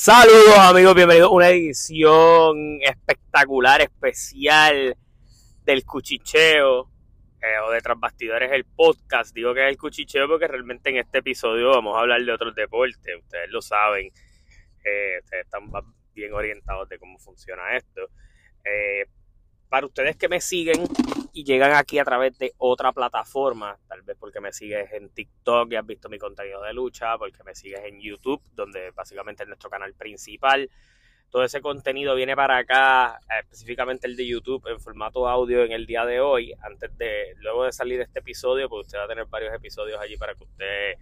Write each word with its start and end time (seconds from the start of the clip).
Saludos 0.00 0.56
amigos, 0.56 0.94
bienvenidos 0.94 1.28
a 1.28 1.34
una 1.34 1.48
edición 1.48 2.78
espectacular, 2.82 3.80
especial 3.80 4.96
del 5.64 5.84
cuchicheo 5.84 6.88
eh, 7.42 7.58
o 7.66 7.72
de 7.72 7.80
Tras 7.80 7.98
Bastidores 7.98 8.52
el 8.52 8.64
podcast. 8.64 9.34
Digo 9.34 9.52
que 9.54 9.64
es 9.64 9.70
el 9.70 9.76
cuchicheo 9.76 10.28
porque 10.28 10.46
realmente 10.46 10.90
en 10.90 10.98
este 10.98 11.18
episodio 11.18 11.70
vamos 11.70 11.96
a 11.96 12.02
hablar 12.02 12.22
de 12.22 12.30
otros 12.30 12.54
deportes, 12.54 13.16
ustedes 13.18 13.50
lo 13.50 13.60
saben, 13.60 14.06
eh, 14.84 15.18
ustedes 15.20 15.46
están 15.46 15.68
bien 16.14 16.32
orientados 16.32 16.88
de 16.88 16.96
cómo 17.00 17.18
funciona 17.18 17.76
esto. 17.76 18.02
Eh, 18.64 19.04
para 19.68 19.86
ustedes 19.86 20.16
que 20.16 20.28
me 20.28 20.40
siguen 20.40 20.84
y 21.32 21.44
llegan 21.44 21.72
aquí 21.72 21.98
a 21.98 22.04
través 22.04 22.38
de 22.38 22.52
otra 22.58 22.92
plataforma, 22.92 23.78
tal 23.86 24.02
vez 24.02 24.16
porque 24.18 24.40
me 24.40 24.52
sigues 24.52 24.92
en 24.92 25.10
TikTok 25.10 25.70
y 25.72 25.76
has 25.76 25.86
visto 25.86 26.08
mi 26.08 26.18
contenido 26.18 26.62
de 26.62 26.72
lucha, 26.72 27.16
porque 27.18 27.44
me 27.44 27.54
sigues 27.54 27.80
en 27.84 28.00
YouTube, 28.00 28.42
donde 28.54 28.90
básicamente 28.92 29.42
es 29.42 29.48
nuestro 29.48 29.70
canal 29.70 29.94
principal. 29.94 30.68
Todo 31.30 31.44
ese 31.44 31.60
contenido 31.60 32.14
viene 32.14 32.34
para 32.34 32.56
acá, 32.56 33.20
específicamente 33.40 34.06
el 34.06 34.16
de 34.16 34.26
YouTube, 34.26 34.66
en 34.66 34.80
formato 34.80 35.28
audio 35.28 35.62
en 35.62 35.72
el 35.72 35.84
día 35.84 36.06
de 36.06 36.20
hoy. 36.20 36.54
Antes 36.62 36.96
de, 36.96 37.34
luego 37.36 37.64
de 37.64 37.72
salir 37.72 38.00
este 38.00 38.20
episodio, 38.20 38.68
pues 38.70 38.86
usted 38.86 38.98
va 38.98 39.04
a 39.04 39.08
tener 39.08 39.26
varios 39.26 39.54
episodios 39.54 40.00
allí 40.00 40.16
para 40.16 40.34
que 40.34 40.44
usted 40.44 40.94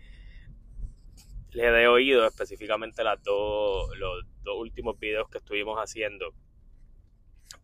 le 1.52 1.70
dé 1.70 1.86
oído, 1.86 2.26
específicamente 2.26 3.04
los 3.04 3.22
dos 3.22 4.56
últimos 4.58 4.98
videos 4.98 5.28
que 5.30 5.38
estuvimos 5.38 5.78
haciendo 5.78 6.34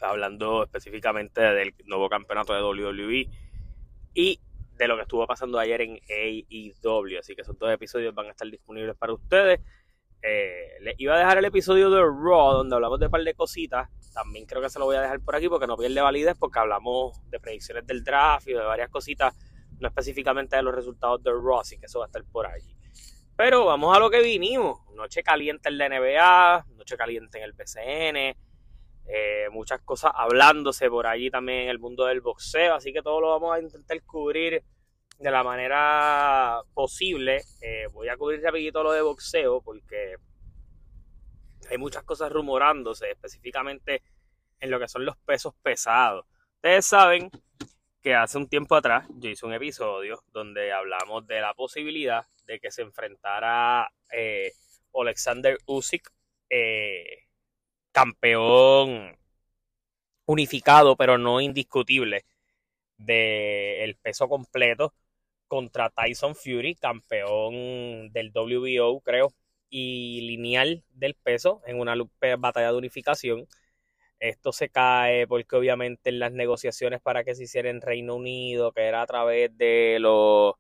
hablando 0.03 0.65
específicamente 0.65 1.41
del 1.41 1.75
nuevo 1.85 2.09
campeonato 2.09 2.53
de 2.55 2.63
WWE 2.63 3.29
y 4.15 4.41
de 4.77 4.89
lo 4.89 4.97
que 4.97 5.03
estuvo 5.03 5.27
pasando 5.27 5.59
ayer 5.59 5.81
en 5.83 6.01
AEW. 6.09 7.19
Así 7.19 7.35
que 7.35 7.43
esos 7.43 7.59
dos 7.59 7.71
episodios 7.71 8.15
van 8.15 8.27
a 8.27 8.31
estar 8.31 8.49
disponibles 8.51 8.97
para 8.97 9.13
ustedes. 9.13 9.61
Eh, 10.23 10.79
les 10.81 10.95
iba 10.99 11.15
a 11.15 11.19
dejar 11.19 11.39
el 11.39 11.45
episodio 11.45 11.91
de 11.91 12.01
Raw, 12.01 12.53
donde 12.53 12.75
hablamos 12.75 13.01
de 13.01 13.07
un 13.07 13.13
par 13.13 13.23
de 13.23 13.35
cositas. 13.35 13.89
También 14.15 14.47
creo 14.47 14.63
que 14.63 14.71
se 14.71 14.79
lo 14.79 14.85
voy 14.85 14.97
a 14.97 15.01
dejar 15.01 15.21
por 15.21 15.35
aquí 15.35 15.49
porque 15.49 15.67
no 15.67 15.77
pierde 15.77 16.01
validez, 16.01 16.37
porque 16.39 16.59
hablamos 16.59 17.21
de 17.31 17.41
predicciones 17.41 17.87
del 17.87 18.05
draft 18.05 18.47
y 18.49 18.53
de 18.53 18.61
varias 18.61 18.89
cositas, 18.89 19.35
no 19.81 19.89
específicamente 19.89 20.57
de 20.57 20.63
los 20.63 20.75
resultados 20.75 21.23
de 21.23 21.31
Raw, 21.33 21.61
así 21.61 21.79
que 21.79 21.87
eso 21.87 21.99
va 21.99 22.05
a 22.05 22.09
estar 22.09 22.25
por 22.25 22.47
allí. 22.47 22.77
Pero 23.37 23.65
vamos 23.65 23.97
a 23.97 23.99
lo 23.99 24.11
que 24.11 24.21
vinimos. 24.21 24.81
Noche 24.95 25.23
caliente 25.23 25.69
en 25.69 25.79
la 25.79 25.89
NBA, 25.89 26.67
noche 26.77 26.97
caliente 26.97 27.39
en 27.39 27.45
el 27.45 27.53
BCN 27.53 28.52
eh, 29.07 29.49
muchas 29.51 29.81
cosas 29.83 30.13
hablándose 30.15 30.89
por 30.89 31.07
allí 31.07 31.31
también 31.31 31.63
en 31.63 31.69
el 31.69 31.79
mundo 31.79 32.07
del 32.07 32.21
boxeo, 32.21 32.75
así 32.75 32.93
que 32.93 33.03
todo 33.03 33.21
lo 33.21 33.31
vamos 33.31 33.55
a 33.55 33.61
intentar 33.61 34.03
cubrir 34.05 34.63
de 35.19 35.31
la 35.31 35.43
manera 35.43 36.61
posible. 36.75 37.43
Eh, 37.61 37.87
voy 37.93 38.09
a 38.09 38.17
cubrir 38.17 38.43
rapidito 38.43 38.83
lo 38.83 38.93
de 38.93 39.03
boxeo 39.03 39.61
porque 39.63 40.17
hay 41.71 41.79
muchas 41.79 42.03
cosas 42.05 42.31
rumorándose, 42.33 43.11
específicamente 43.11 44.03
en 44.61 44.71
lo 44.71 44.79
que 44.79 44.89
son 44.89 45.05
los 45.05 45.17
pesos 45.19 45.55
pesados. 45.63 46.27
Ustedes 46.57 46.87
saben 46.87 47.31
que 48.03 48.15
hace 48.15 48.37
un 48.37 48.49
tiempo 48.49 48.75
atrás 48.75 49.07
yo 49.17 49.31
hice 49.31 49.47
un 49.47 49.55
episodio 49.55 50.23
donde 50.33 50.73
hablamos 50.73 51.27
de 51.27 51.41
la 51.41 51.55
posibilidad 51.55 52.25
de 52.47 52.59
que 52.59 52.71
se 52.71 52.83
enfrentara 52.83 53.91
eh, 54.13 54.53
Alexander 54.95 55.57
Usyk 55.67 56.11
eh, 56.51 57.29
campeón 57.93 59.17
unificado, 60.27 60.97
pero 60.97 61.19
no 61.19 61.41
indiscutible, 61.41 62.25
del 62.99 63.97
peso 63.97 64.29
completo 64.29 64.95
contra 65.49 65.91
Tyson 65.91 66.35
Fury, 66.35 66.77
campeón 66.77 68.13
del 68.13 68.33
WBO, 68.35 69.01
creo, 69.03 69.33
y 69.71 70.23
lineal 70.23 70.85
del 70.91 71.15
peso 71.15 71.63
en 71.67 71.81
una 71.81 71.95
batalla 72.39 72.73
de 72.73 72.79
unificación. 72.79 73.47
Esto 74.21 74.53
se 74.53 74.71
cae 74.71 75.27
porque 75.27 75.57
obviamente 75.57 76.11
en 76.11 76.21
las 76.21 76.33
negociaciones 76.33 77.01
para 77.03 77.25
que 77.25 77.35
se 77.35 77.45
hiciera 77.45 77.71
en 77.71 77.81
Reino 77.83 78.17
Unido, 78.17 78.73
que 78.73 78.83
era 78.83 79.03
a 79.03 79.07
través 79.07 79.57
de 79.59 79.99
los 80.01 80.55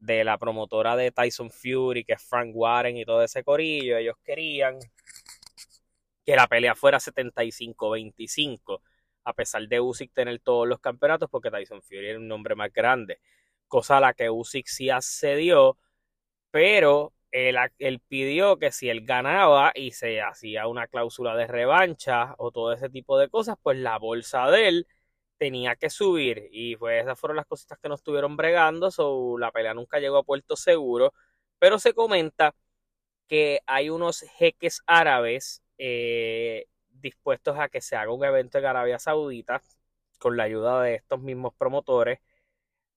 de 0.00 0.24
la 0.24 0.38
promotora 0.38 0.96
de 0.96 1.10
Tyson 1.12 1.50
Fury, 1.50 2.04
que 2.04 2.14
es 2.14 2.22
Frank 2.22 2.50
Warren 2.54 2.96
y 2.96 3.04
todo 3.04 3.22
ese 3.22 3.44
corillo, 3.44 3.96
ellos 3.98 4.16
querían 4.24 4.78
que 6.28 6.36
la 6.36 6.46
pelea 6.46 6.74
fuera 6.74 7.00
75-25, 7.00 8.82
a 9.24 9.32
pesar 9.32 9.66
de 9.66 9.80
Usyk 9.80 10.12
tener 10.12 10.40
todos 10.40 10.68
los 10.68 10.78
campeonatos, 10.78 11.30
porque 11.30 11.50
Tyson 11.50 11.80
Fury 11.80 12.10
era 12.10 12.18
un 12.18 12.28
nombre 12.28 12.54
más 12.54 12.70
grande, 12.70 13.18
cosa 13.66 13.96
a 13.96 14.00
la 14.00 14.12
que 14.12 14.28
Usyk 14.28 14.66
sí 14.66 14.90
accedió, 14.90 15.78
pero 16.50 17.14
él, 17.30 17.56
él, 17.78 18.00
pidió 18.00 18.58
que 18.58 18.72
si 18.72 18.90
él 18.90 19.06
ganaba 19.06 19.72
y 19.74 19.92
se 19.92 20.20
hacía 20.20 20.66
una 20.66 20.86
cláusula 20.86 21.34
de 21.34 21.46
revancha 21.46 22.34
o 22.36 22.50
todo 22.50 22.74
ese 22.74 22.90
tipo 22.90 23.18
de 23.18 23.30
cosas, 23.30 23.56
pues 23.62 23.78
la 23.78 23.98
bolsa 23.98 24.50
de 24.50 24.68
él 24.68 24.86
tenía 25.38 25.76
que 25.76 25.88
subir. 25.88 26.48
Y 26.52 26.76
pues 26.76 27.02
esas 27.04 27.18
fueron 27.18 27.36
las 27.38 27.46
cositas 27.46 27.78
que 27.78 27.88
no 27.88 27.94
estuvieron 27.94 28.36
bregando, 28.36 28.90
so, 28.90 29.38
la 29.38 29.50
pelea 29.50 29.72
nunca 29.72 29.98
llegó 29.98 30.18
a 30.18 30.24
puerto 30.24 30.56
seguro, 30.56 31.14
pero 31.58 31.78
se 31.78 31.94
comenta 31.94 32.54
que 33.28 33.60
hay 33.66 33.90
unos 33.90 34.20
jeques 34.38 34.82
árabes 34.86 35.62
eh, 35.78 36.66
dispuestos 36.88 37.58
a 37.58 37.68
que 37.68 37.80
se 37.80 37.96
haga 37.96 38.12
un 38.12 38.24
evento 38.24 38.58
en 38.58 38.66
Arabia 38.66 38.98
Saudita 38.98 39.62
con 40.18 40.36
la 40.36 40.44
ayuda 40.44 40.82
de 40.82 40.96
estos 40.96 41.20
mismos 41.20 41.54
promotores, 41.56 42.20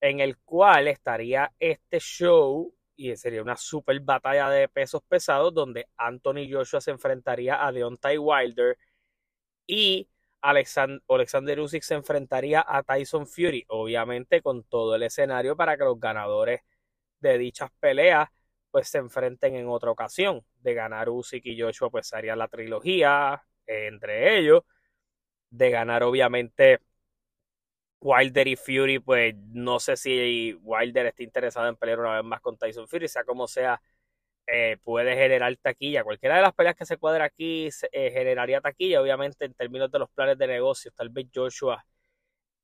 en 0.00 0.20
el 0.20 0.38
cual 0.38 0.88
estaría 0.88 1.52
este 1.60 2.00
show 2.00 2.74
y 2.96 3.16
sería 3.16 3.42
una 3.42 3.56
super 3.56 3.98
batalla 4.00 4.50
de 4.50 4.68
pesos 4.68 5.02
pesados 5.08 5.54
donde 5.54 5.88
Anthony 5.96 6.48
Joshua 6.50 6.80
se 6.80 6.90
enfrentaría 6.90 7.64
a 7.64 7.72
Deontay 7.72 8.18
Wilder 8.18 8.78
y 9.66 10.08
Alexander, 10.42 11.60
Usyk 11.60 11.82
se 11.82 11.94
enfrentaría 11.94 12.64
a 12.66 12.82
Tyson 12.82 13.26
Fury, 13.26 13.64
obviamente 13.68 14.42
con 14.42 14.64
todo 14.64 14.96
el 14.96 15.04
escenario 15.04 15.56
para 15.56 15.76
que 15.76 15.84
los 15.84 16.00
ganadores 16.00 16.62
de 17.20 17.38
dichas 17.38 17.70
peleas 17.80 18.28
pues 18.72 18.88
se 18.88 18.98
enfrenten 18.98 19.56
en 19.56 19.68
otra 19.68 19.92
ocasión. 19.92 20.44
De 20.62 20.74
ganar 20.74 21.10
Usyk 21.10 21.46
y 21.46 21.60
Joshua, 21.60 21.90
pues 21.90 22.12
haría 22.14 22.36
la 22.36 22.48
trilogía 22.48 23.44
entre 23.66 24.38
ellos. 24.38 24.62
De 25.50 25.70
ganar, 25.70 26.02
obviamente, 26.04 26.80
Wilder 28.00 28.48
y 28.48 28.56
Fury, 28.56 28.98
pues 28.98 29.34
no 29.36 29.78
sé 29.80 29.96
si 29.96 30.54
Wilder 30.62 31.06
está 31.06 31.22
interesado 31.22 31.68
en 31.68 31.76
pelear 31.76 32.00
una 32.00 32.16
vez 32.16 32.24
más 32.24 32.40
con 32.40 32.56
Tyson 32.58 32.88
Fury, 32.88 33.06
sea 33.08 33.24
como 33.24 33.46
sea, 33.46 33.80
eh, 34.46 34.78
puede 34.84 35.14
generar 35.16 35.56
taquilla. 35.58 36.04
Cualquiera 36.04 36.36
de 36.36 36.42
las 36.42 36.54
peleas 36.54 36.76
que 36.76 36.86
se 36.86 36.96
cuadra 36.98 37.26
aquí 37.26 37.68
eh, 37.92 38.10
generaría 38.12 38.60
taquilla, 38.60 39.02
obviamente, 39.02 39.44
en 39.46 39.54
términos 39.54 39.90
de 39.90 40.00
los 40.00 40.10
planes 40.10 40.38
de 40.38 40.46
negocios. 40.48 40.94
Tal 40.96 41.10
vez 41.10 41.26
Joshua 41.34 41.84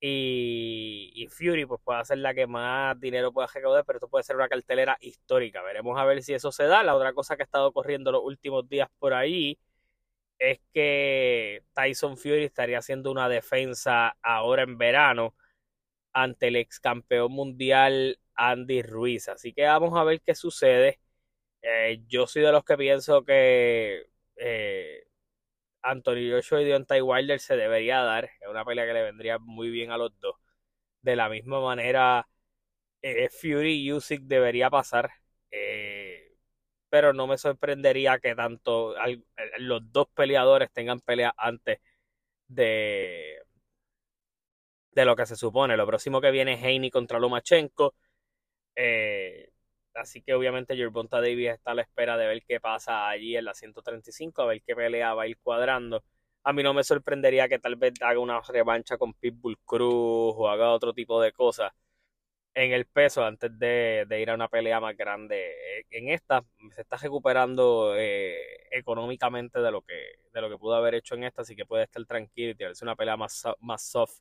y, 0.00 1.26
Fury 1.30 1.66
pues 1.66 1.80
puede 1.82 2.04
ser 2.04 2.18
la 2.18 2.34
que 2.34 2.46
más 2.46 2.98
dinero 3.00 3.32
pueda 3.32 3.48
recaudar, 3.52 3.84
pero 3.84 3.98
esto 3.98 4.08
puede 4.08 4.24
ser 4.24 4.36
una 4.36 4.48
cartelera 4.48 4.96
histórica. 5.00 5.62
Veremos 5.62 5.98
a 5.98 6.04
ver 6.04 6.22
si 6.22 6.34
eso 6.34 6.52
se 6.52 6.64
da. 6.64 6.82
La 6.82 6.94
otra 6.96 7.12
cosa 7.12 7.36
que 7.36 7.42
ha 7.42 7.44
estado 7.44 7.72
corriendo 7.72 8.12
los 8.12 8.22
últimos 8.24 8.68
días 8.68 8.88
por 8.98 9.14
ahí 9.14 9.58
es 10.38 10.60
que 10.72 11.64
Tyson 11.74 12.16
Fury 12.18 12.44
estaría 12.44 12.78
haciendo 12.78 13.10
una 13.10 13.28
defensa 13.28 14.16
ahora 14.22 14.62
en 14.62 14.78
verano 14.78 15.34
ante 16.12 16.48
el 16.48 16.56
ex 16.56 16.80
campeón 16.80 17.32
mundial 17.32 18.18
Andy 18.34 18.82
Ruiz. 18.82 19.28
Así 19.28 19.52
que 19.52 19.64
vamos 19.66 19.98
a 19.98 20.04
ver 20.04 20.22
qué 20.22 20.34
sucede. 20.34 21.00
Eh, 21.62 22.02
yo 22.08 22.26
soy 22.26 22.42
de 22.42 22.52
los 22.52 22.64
que 22.64 22.76
pienso 22.76 23.24
que 23.24 24.06
eh, 24.36 25.04
Anthony 25.82 26.30
Joshua 26.32 26.62
y 26.62 26.64
Deontay 26.66 27.00
Wilder 27.02 27.40
se 27.40 27.56
debería 27.56 28.00
dar. 28.02 28.30
Una 28.50 28.64
pelea 28.64 28.86
que 28.86 28.92
le 28.94 29.02
vendría 29.04 29.38
muy 29.38 29.70
bien 29.70 29.90
a 29.90 29.98
los 29.98 30.18
dos. 30.20 30.36
De 31.02 31.16
la 31.16 31.28
misma 31.28 31.60
manera, 31.60 32.28
eh, 33.02 33.28
Fury 33.30 33.82
y 33.84 33.92
Usyk 33.92 34.22
debería 34.24 34.70
pasar. 34.70 35.10
Eh, 35.50 36.36
pero 36.90 37.12
no 37.14 37.26
me 37.26 37.38
sorprendería 37.38 38.18
que 38.20 38.34
tanto 38.36 38.94
los 39.58 39.92
dos 39.92 40.08
peleadores 40.14 40.72
tengan 40.72 41.00
pelea 41.00 41.34
antes 41.38 41.80
de, 42.48 43.38
de 44.92 45.04
lo 45.04 45.16
que 45.16 45.26
se 45.26 45.36
supone. 45.36 45.76
Lo 45.76 45.86
próximo 45.86 46.20
que 46.20 46.30
viene 46.30 46.54
es 46.54 46.62
Haney 46.62 46.90
contra 46.90 47.18
Lomachenko. 47.18 47.94
Eh, 48.76 49.50
Así 49.94 50.22
que 50.22 50.34
obviamente 50.34 50.76
Gervonta 50.76 51.20
Davis 51.20 51.50
está 51.50 51.72
a 51.72 51.74
la 51.74 51.82
espera 51.82 52.16
de 52.16 52.26
ver 52.26 52.42
qué 52.46 52.60
pasa 52.60 53.08
allí 53.08 53.36
en 53.36 53.44
la 53.46 53.54
135, 53.54 54.42
a 54.42 54.46
ver 54.46 54.62
qué 54.62 54.76
pelea 54.76 55.14
va 55.14 55.24
a 55.24 55.28
ir 55.28 55.38
cuadrando. 55.42 56.04
A 56.48 56.52
mí 56.54 56.62
no 56.62 56.72
me 56.72 56.82
sorprendería 56.82 57.46
que 57.46 57.58
tal 57.58 57.76
vez 57.76 57.92
haga 58.00 58.18
una 58.20 58.40
revancha 58.40 58.96
con 58.96 59.12
Pitbull 59.12 59.58
Cruz 59.66 60.34
o 60.34 60.48
haga 60.48 60.70
otro 60.72 60.94
tipo 60.94 61.20
de 61.20 61.30
cosas 61.32 61.72
en 62.54 62.72
el 62.72 62.86
peso 62.86 63.22
antes 63.22 63.50
de, 63.58 64.06
ir 64.18 64.30
a 64.30 64.34
una 64.34 64.48
pelea 64.48 64.80
más 64.80 64.96
grande. 64.96 65.54
En 65.90 66.08
esta 66.08 66.42
se 66.74 66.82
está 66.82 66.96
recuperando 66.96 67.94
eh, 67.96 68.34
económicamente 68.70 69.60
de 69.60 69.70
lo 69.70 69.82
que 69.82 69.94
de 70.32 70.40
lo 70.40 70.48
que 70.48 70.56
pudo 70.56 70.74
haber 70.74 70.94
hecho 70.94 71.16
en 71.16 71.24
esta, 71.24 71.42
así 71.42 71.54
que 71.54 71.66
puede 71.66 71.84
estar 71.84 72.04
tranquilo 72.06 72.52
y 72.52 72.54
tirarse 72.54 72.84
una 72.84 72.96
pelea 72.96 73.18
más, 73.18 73.44
más 73.60 73.82
soft 73.82 74.20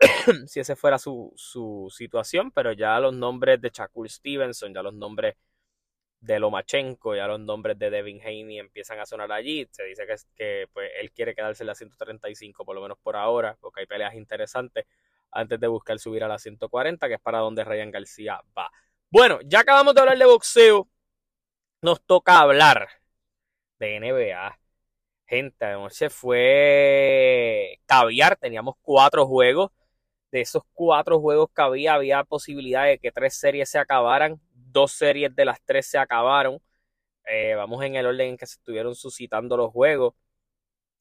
si 0.46 0.60
ese 0.60 0.76
fuera 0.76 0.98
su, 0.98 1.32
su, 1.36 1.88
situación, 1.90 2.50
pero 2.52 2.72
ya 2.72 3.00
los 3.00 3.14
nombres 3.14 3.60
de 3.62 3.70
Shakur 3.72 4.08
Stevenson, 4.10 4.74
ya 4.74 4.82
los 4.82 4.94
nombres 4.94 5.36
de 6.20 6.38
Lomachenko, 6.38 7.14
ya 7.14 7.26
los 7.26 7.40
nombres 7.40 7.78
de 7.78 7.90
Devin 7.90 8.20
Haney 8.20 8.58
empiezan 8.58 8.98
a 9.00 9.06
sonar 9.06 9.32
allí. 9.32 9.66
Se 9.70 9.84
dice 9.84 10.06
que, 10.06 10.14
que 10.36 10.66
pues, 10.72 10.90
él 11.00 11.10
quiere 11.12 11.34
quedarse 11.34 11.62
en 11.62 11.68
la 11.68 11.74
135, 11.74 12.64
por 12.64 12.74
lo 12.74 12.82
menos 12.82 12.98
por 13.02 13.16
ahora, 13.16 13.56
porque 13.60 13.80
hay 13.80 13.86
peleas 13.86 14.14
interesantes 14.14 14.86
antes 15.32 15.58
de 15.60 15.66
buscar 15.66 15.98
subir 15.98 16.24
a 16.24 16.28
la 16.28 16.38
140, 16.38 17.08
que 17.08 17.14
es 17.14 17.20
para 17.20 17.38
donde 17.38 17.64
Ryan 17.64 17.90
García 17.90 18.40
va. 18.56 18.70
Bueno, 19.10 19.38
ya 19.44 19.60
acabamos 19.60 19.94
de 19.94 20.00
hablar 20.00 20.18
de 20.18 20.26
boxeo. 20.26 20.88
Nos 21.82 22.02
toca 22.04 22.38
hablar 22.40 22.88
de 23.78 23.98
NBA. 24.00 24.58
Gente, 25.26 25.64
anoche 25.64 26.10
fue 26.10 27.80
caviar. 27.86 28.36
Teníamos 28.36 28.74
cuatro 28.82 29.26
juegos. 29.26 29.70
De 30.30 30.42
esos 30.42 30.62
cuatro 30.74 31.20
juegos 31.20 31.50
que 31.54 31.62
había, 31.62 31.94
había 31.94 32.24
posibilidad 32.24 32.84
de 32.86 32.98
que 32.98 33.10
tres 33.12 33.36
series 33.38 33.68
se 33.70 33.78
acabaran 33.78 34.40
dos 34.72 34.92
series 34.92 35.34
de 35.34 35.44
las 35.44 35.60
tres 35.64 35.86
se 35.86 35.98
acabaron. 35.98 36.60
Eh, 37.26 37.54
vamos 37.54 37.84
en 37.84 37.96
el 37.96 38.06
orden 38.06 38.30
en 38.30 38.36
que 38.36 38.46
se 38.46 38.54
estuvieron 38.56 38.94
suscitando 38.94 39.56
los 39.56 39.70
juegos. 39.72 40.14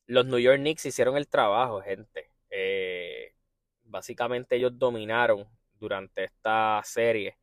Los 0.08 0.26
New 0.26 0.40
York 0.40 0.60
Knicks 0.60 0.86
hicieron 0.86 1.18
el 1.18 1.28
trabajo, 1.28 1.82
gente. 1.82 2.32
Eh, 2.50 3.36
básicamente 3.84 4.56
ellos 4.56 4.78
dominaron 4.78 5.48
durante 5.80 6.26
esta 6.26 6.82
serie 6.84 7.38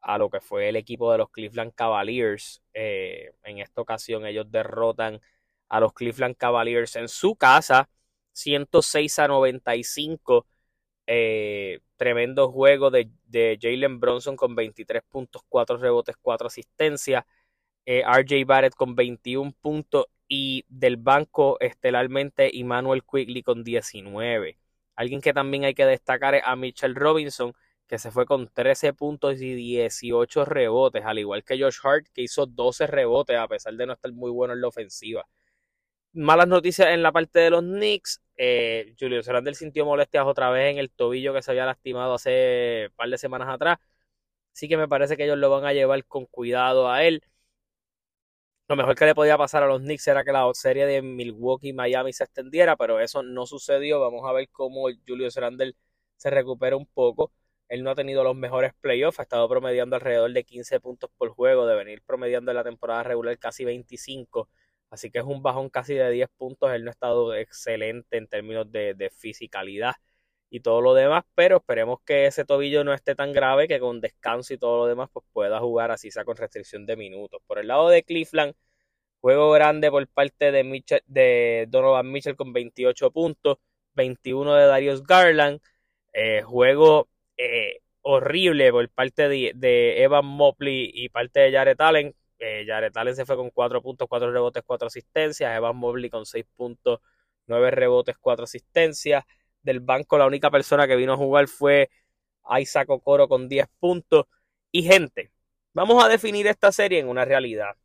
a 0.00 0.18
lo 0.18 0.30
que 0.30 0.40
fue 0.40 0.68
el 0.68 0.76
equipo 0.76 1.12
de 1.12 1.18
los 1.18 1.30
Cleveland 1.30 1.74
Cavaliers. 1.74 2.62
Eh, 2.74 3.34
en 3.44 3.58
esta 3.58 3.80
ocasión 3.80 4.26
ellos 4.26 4.50
derrotan 4.50 5.20
a 5.68 5.80
los 5.80 5.92
Cleveland 5.94 6.36
Cavaliers 6.36 6.96
en 6.96 7.08
su 7.08 7.36
casa, 7.36 7.88
106 8.32 9.18
a 9.20 9.28
95. 9.28 10.46
Eh, 11.06 11.80
tremendo 11.96 12.50
juego 12.50 12.90
de, 12.90 13.10
Jalen 13.60 14.00
Bronson 14.00 14.36
con 14.36 14.54
23 14.54 15.02
puntos, 15.08 15.42
4 15.48 15.76
rebotes, 15.76 16.16
4 16.20 16.46
asistencias. 16.46 17.24
Eh, 17.84 18.02
RJ 18.04 18.44
Barrett 18.46 18.74
con 18.74 18.94
21 18.94 19.52
puntos 19.60 20.06
y 20.28 20.64
del 20.68 20.96
banco 20.96 21.58
estelarmente 21.60 22.58
Emmanuel 22.58 23.02
Quigley 23.04 23.42
con 23.42 23.64
19. 23.64 24.58
Alguien 24.96 25.20
que 25.20 25.34
también 25.34 25.64
hay 25.64 25.74
que 25.74 25.84
destacar 25.84 26.34
es 26.34 26.42
a 26.44 26.56
Mitchell 26.56 26.94
Robinson, 26.94 27.52
que 27.86 27.98
se 27.98 28.10
fue 28.10 28.24
con 28.24 28.48
13 28.48 28.94
puntos 28.94 29.42
y 29.42 29.54
18 29.54 30.46
rebotes, 30.46 31.04
al 31.04 31.18
igual 31.18 31.44
que 31.44 31.60
Josh 31.60 31.78
Hart, 31.82 32.06
que 32.14 32.22
hizo 32.22 32.46
12 32.46 32.86
rebotes 32.86 33.36
a 33.36 33.46
pesar 33.46 33.74
de 33.74 33.86
no 33.86 33.92
estar 33.92 34.10
muy 34.12 34.30
bueno 34.30 34.54
en 34.54 34.62
la 34.62 34.68
ofensiva. 34.68 35.26
Malas 36.14 36.48
noticias 36.48 36.88
en 36.88 37.02
la 37.02 37.12
parte 37.12 37.40
de 37.40 37.50
los 37.50 37.62
Knicks. 37.62 38.21
Eh, 38.36 38.94
Julio 38.98 39.20
Randle 39.22 39.54
sintió 39.54 39.84
molestias 39.84 40.24
otra 40.26 40.50
vez 40.50 40.72
en 40.72 40.78
el 40.78 40.90
tobillo 40.90 41.34
que 41.34 41.42
se 41.42 41.50
había 41.50 41.66
lastimado 41.66 42.14
hace 42.14 42.88
un 42.90 42.96
par 42.96 43.08
de 43.08 43.18
semanas 43.18 43.48
atrás. 43.48 43.78
Así 44.54 44.68
que 44.68 44.76
me 44.76 44.88
parece 44.88 45.16
que 45.16 45.24
ellos 45.24 45.38
lo 45.38 45.50
van 45.50 45.64
a 45.66 45.72
llevar 45.72 46.04
con 46.06 46.26
cuidado 46.26 46.90
a 46.90 47.04
él. 47.04 47.22
Lo 48.68 48.76
mejor 48.76 48.94
que 48.96 49.04
le 49.04 49.14
podía 49.14 49.36
pasar 49.36 49.62
a 49.62 49.66
los 49.66 49.80
Knicks 49.80 50.06
era 50.08 50.24
que 50.24 50.32
la 50.32 50.48
serie 50.54 50.86
de 50.86 51.02
Milwaukee 51.02 51.68
y 51.68 51.72
Miami 51.74 52.12
se 52.12 52.24
extendiera, 52.24 52.76
pero 52.76 53.00
eso 53.00 53.22
no 53.22 53.46
sucedió. 53.46 54.00
Vamos 54.00 54.22
a 54.26 54.32
ver 54.32 54.48
cómo 54.50 54.88
Julio 55.06 55.28
Randle 55.34 55.74
se 56.16 56.30
recupera 56.30 56.76
un 56.76 56.86
poco. 56.86 57.32
Él 57.68 57.82
no 57.82 57.90
ha 57.90 57.94
tenido 57.94 58.24
los 58.24 58.34
mejores 58.36 58.72
playoffs, 58.80 59.18
ha 59.20 59.22
estado 59.22 59.48
promediando 59.48 59.96
alrededor 59.96 60.32
de 60.32 60.44
15 60.44 60.80
puntos 60.80 61.10
por 61.18 61.30
juego, 61.30 61.66
de 61.66 61.74
venir 61.76 62.02
promediando 62.06 62.50
en 62.50 62.56
la 62.56 62.64
temporada 62.64 63.02
regular 63.02 63.38
casi 63.38 63.64
25 63.64 64.48
Así 64.92 65.10
que 65.10 65.18
es 65.20 65.24
un 65.24 65.42
bajón 65.42 65.70
casi 65.70 65.94
de 65.94 66.10
10 66.10 66.28
puntos. 66.36 66.72
Él 66.72 66.84
no 66.84 66.90
ha 66.90 66.92
estado 66.92 67.34
excelente 67.34 68.18
en 68.18 68.28
términos 68.28 68.70
de, 68.70 68.94
de 68.94 69.10
fisicalidad 69.10 69.94
y 70.50 70.60
todo 70.60 70.82
lo 70.82 70.94
demás, 70.94 71.24
pero 71.34 71.56
esperemos 71.58 72.00
que 72.04 72.26
ese 72.26 72.44
tobillo 72.44 72.84
no 72.84 72.92
esté 72.94 73.14
tan 73.14 73.32
grave 73.32 73.68
que 73.68 73.80
con 73.80 74.02
descanso 74.02 74.52
y 74.54 74.58
todo 74.58 74.80
lo 74.80 74.86
demás 74.86 75.08
pues 75.12 75.24
pueda 75.32 75.58
jugar 75.60 75.90
así 75.90 76.10
sea 76.10 76.24
con 76.26 76.36
restricción 76.36 76.84
de 76.86 76.96
minutos. 76.96 77.42
Por 77.46 77.58
el 77.58 77.68
lado 77.68 77.88
de 77.88 78.02
Cleveland, 78.04 78.54
juego 79.20 79.52
grande 79.52 79.90
por 79.90 80.06
parte 80.08 80.52
de, 80.52 80.84
de 81.06 81.66
Donovan 81.70 82.10
Mitchell 82.12 82.36
con 82.36 82.52
28 82.52 83.10
puntos, 83.12 83.58
21 83.94 84.54
de 84.54 84.66
Darius 84.66 85.02
Garland, 85.04 85.60
eh, 86.12 86.42
juego 86.42 87.08
eh, 87.38 87.80
horrible 88.02 88.70
por 88.72 88.88
parte 88.90 89.28
de, 89.28 89.52
de, 89.54 90.02
Evan 90.02 90.26
Mobley 90.26 90.90
y 90.94 91.08
parte 91.08 91.40
de 91.40 91.52
Jared 91.52 91.80
Allen, 91.80 92.14
eh, 92.42 92.64
Jared 92.66 92.96
Allen 92.96 93.14
se 93.14 93.24
fue 93.24 93.36
con 93.36 93.50
4 93.50 93.80
puntos, 93.82 94.08
4 94.08 94.32
rebotes, 94.32 94.64
4 94.66 94.88
asistencias. 94.88 95.56
Evan 95.56 95.76
Mobley 95.76 96.10
con 96.10 96.26
6 96.26 96.44
puntos, 96.56 97.00
9 97.46 97.70
rebotes, 97.70 98.16
4 98.18 98.44
asistencias. 98.44 99.24
Del 99.62 99.80
banco 99.80 100.18
la 100.18 100.26
única 100.26 100.50
persona 100.50 100.88
que 100.88 100.96
vino 100.96 101.12
a 101.12 101.16
jugar 101.16 101.46
fue 101.46 101.90
Isaac 102.58 102.90
Okoro 102.90 103.28
con 103.28 103.48
10 103.48 103.68
puntos. 103.78 104.26
Y 104.72 104.82
gente, 104.82 105.30
vamos 105.72 106.02
a 106.04 106.08
definir 106.08 106.48
esta 106.48 106.72
serie 106.72 106.98
en 106.98 107.08
una 107.08 107.24
realidad. 107.24 107.76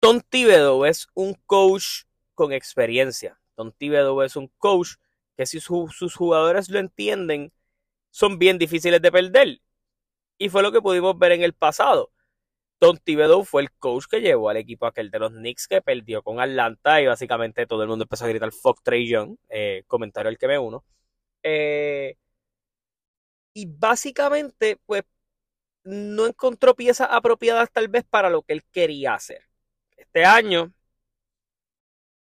Tom 0.00 0.20
Thibodeau 0.28 0.84
es 0.84 1.08
un 1.14 1.34
coach 1.46 2.04
con 2.34 2.52
experiencia. 2.52 3.38
Tom 3.54 3.70
Thibodeau 3.70 4.22
es 4.22 4.34
un 4.34 4.48
coach 4.58 4.94
que 5.36 5.46
si 5.46 5.60
sus 5.60 6.14
jugadores 6.16 6.68
lo 6.70 6.80
entienden, 6.80 7.52
son 8.10 8.38
bien 8.38 8.58
difíciles 8.58 9.00
de 9.00 9.12
perder. 9.12 9.60
Y 10.40 10.48
fue 10.48 10.62
lo 10.62 10.72
que 10.72 10.80
pudimos 10.82 11.18
ver 11.18 11.32
en 11.32 11.42
el 11.42 11.52
pasado. 11.54 12.12
Tom 12.78 12.96
Thibodeau 12.98 13.44
fue 13.44 13.62
el 13.62 13.72
coach 13.72 14.06
que 14.10 14.20
llevó 14.22 14.50
al 14.50 14.56
equipo 14.58 14.86
aquel 14.86 15.10
de 15.10 15.18
los 15.20 15.32
Knicks 15.32 15.68
que 15.68 15.82
perdió 15.82 16.22
con 16.22 16.40
Atlanta 16.40 17.00
y 17.02 17.06
básicamente 17.06 17.66
todo 17.66 17.82
el 17.82 17.90
mundo 17.90 18.04
empezó 18.04 18.24
a 18.24 18.28
gritar 18.28 18.52
fuck 18.52 18.80
Trey 18.82 19.06
Young, 19.08 19.36
eh, 19.50 19.84
comentario 19.86 20.30
el 20.30 20.38
que 20.38 20.48
me 20.48 20.58
uno. 20.58 20.84
Eh, 21.42 22.16
y 23.54 23.66
básicamente, 23.66 24.78
pues, 24.86 25.02
no 25.84 26.26
encontró 26.26 26.74
piezas 26.76 27.08
apropiadas 27.10 27.70
tal 27.72 27.88
vez 27.88 28.04
para 28.04 28.30
lo 28.30 28.42
que 28.42 28.54
él 28.54 28.64
quería 28.72 29.14
hacer. 29.14 29.42
Este 29.96 30.24
año, 30.24 30.72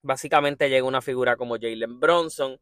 básicamente 0.03 0.69
llega 0.69 0.87
una 0.87 1.03
figura 1.03 1.37
como 1.37 1.57
Jalen 1.57 1.99
Bronson, 2.01 2.61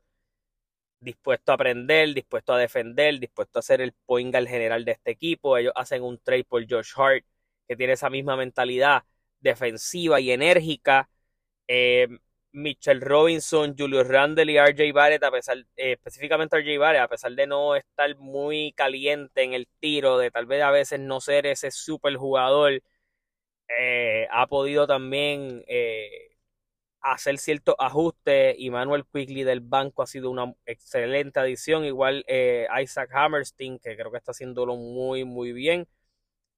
dispuesto 1.00 1.52
a 1.52 1.54
aprender, 1.56 2.14
dispuesto 2.14 2.52
a 2.52 2.58
defender, 2.58 3.18
dispuesto 3.18 3.58
a 3.58 3.62
ser 3.62 3.80
el 3.80 3.92
point 4.06 4.32
guard 4.32 4.46
general 4.48 4.84
de 4.84 4.92
este 4.92 5.10
equipo. 5.12 5.56
Ellos 5.56 5.72
hacen 5.76 6.02
un 6.02 6.18
trade 6.18 6.44
por 6.44 6.64
Josh 6.68 6.92
Hart, 6.96 7.24
que 7.68 7.76
tiene 7.76 7.94
esa 7.94 8.10
misma 8.10 8.36
mentalidad 8.36 9.04
defensiva 9.40 10.20
y 10.20 10.30
enérgica. 10.32 11.10
Eh, 11.68 12.08
Mitchell 12.52 13.00
Robinson, 13.00 13.76
Julius 13.78 14.08
Randle 14.08 14.52
y 14.52 14.56
RJ 14.58 14.92
Barrett, 14.92 15.22
a 15.24 15.30
pesar, 15.30 15.58
eh, 15.76 15.92
específicamente 15.92 16.56
RJ 16.56 16.78
Barrett, 16.78 17.02
a 17.02 17.08
pesar 17.08 17.32
de 17.32 17.46
no 17.46 17.76
estar 17.76 18.16
muy 18.16 18.72
caliente 18.76 19.42
en 19.44 19.54
el 19.54 19.68
tiro, 19.80 20.18
de 20.18 20.30
tal 20.30 20.46
vez 20.46 20.62
a 20.62 20.70
veces 20.70 21.00
no 21.00 21.20
ser 21.20 21.46
ese 21.46 21.70
super 21.70 22.16
jugador, 22.16 22.82
eh, 23.68 24.26
ha 24.32 24.46
podido 24.48 24.86
también 24.86 25.64
hacer 27.00 27.38
ciertos 27.38 27.74
ajustes. 27.78 28.54
Y 28.58 28.70
Manuel 28.70 29.04
Quigley 29.06 29.44
del 29.44 29.60
banco 29.60 30.02
ha 30.02 30.06
sido 30.06 30.30
una 30.30 30.54
excelente 30.66 31.40
adición. 31.40 31.84
Igual 31.84 32.24
eh, 32.28 32.66
Isaac 32.82 33.10
Hammerstein, 33.12 33.78
que 33.78 33.96
creo 33.96 34.10
que 34.10 34.18
está 34.18 34.32
haciéndolo 34.32 34.76
muy, 34.76 35.24
muy 35.24 35.52
bien. 35.52 35.88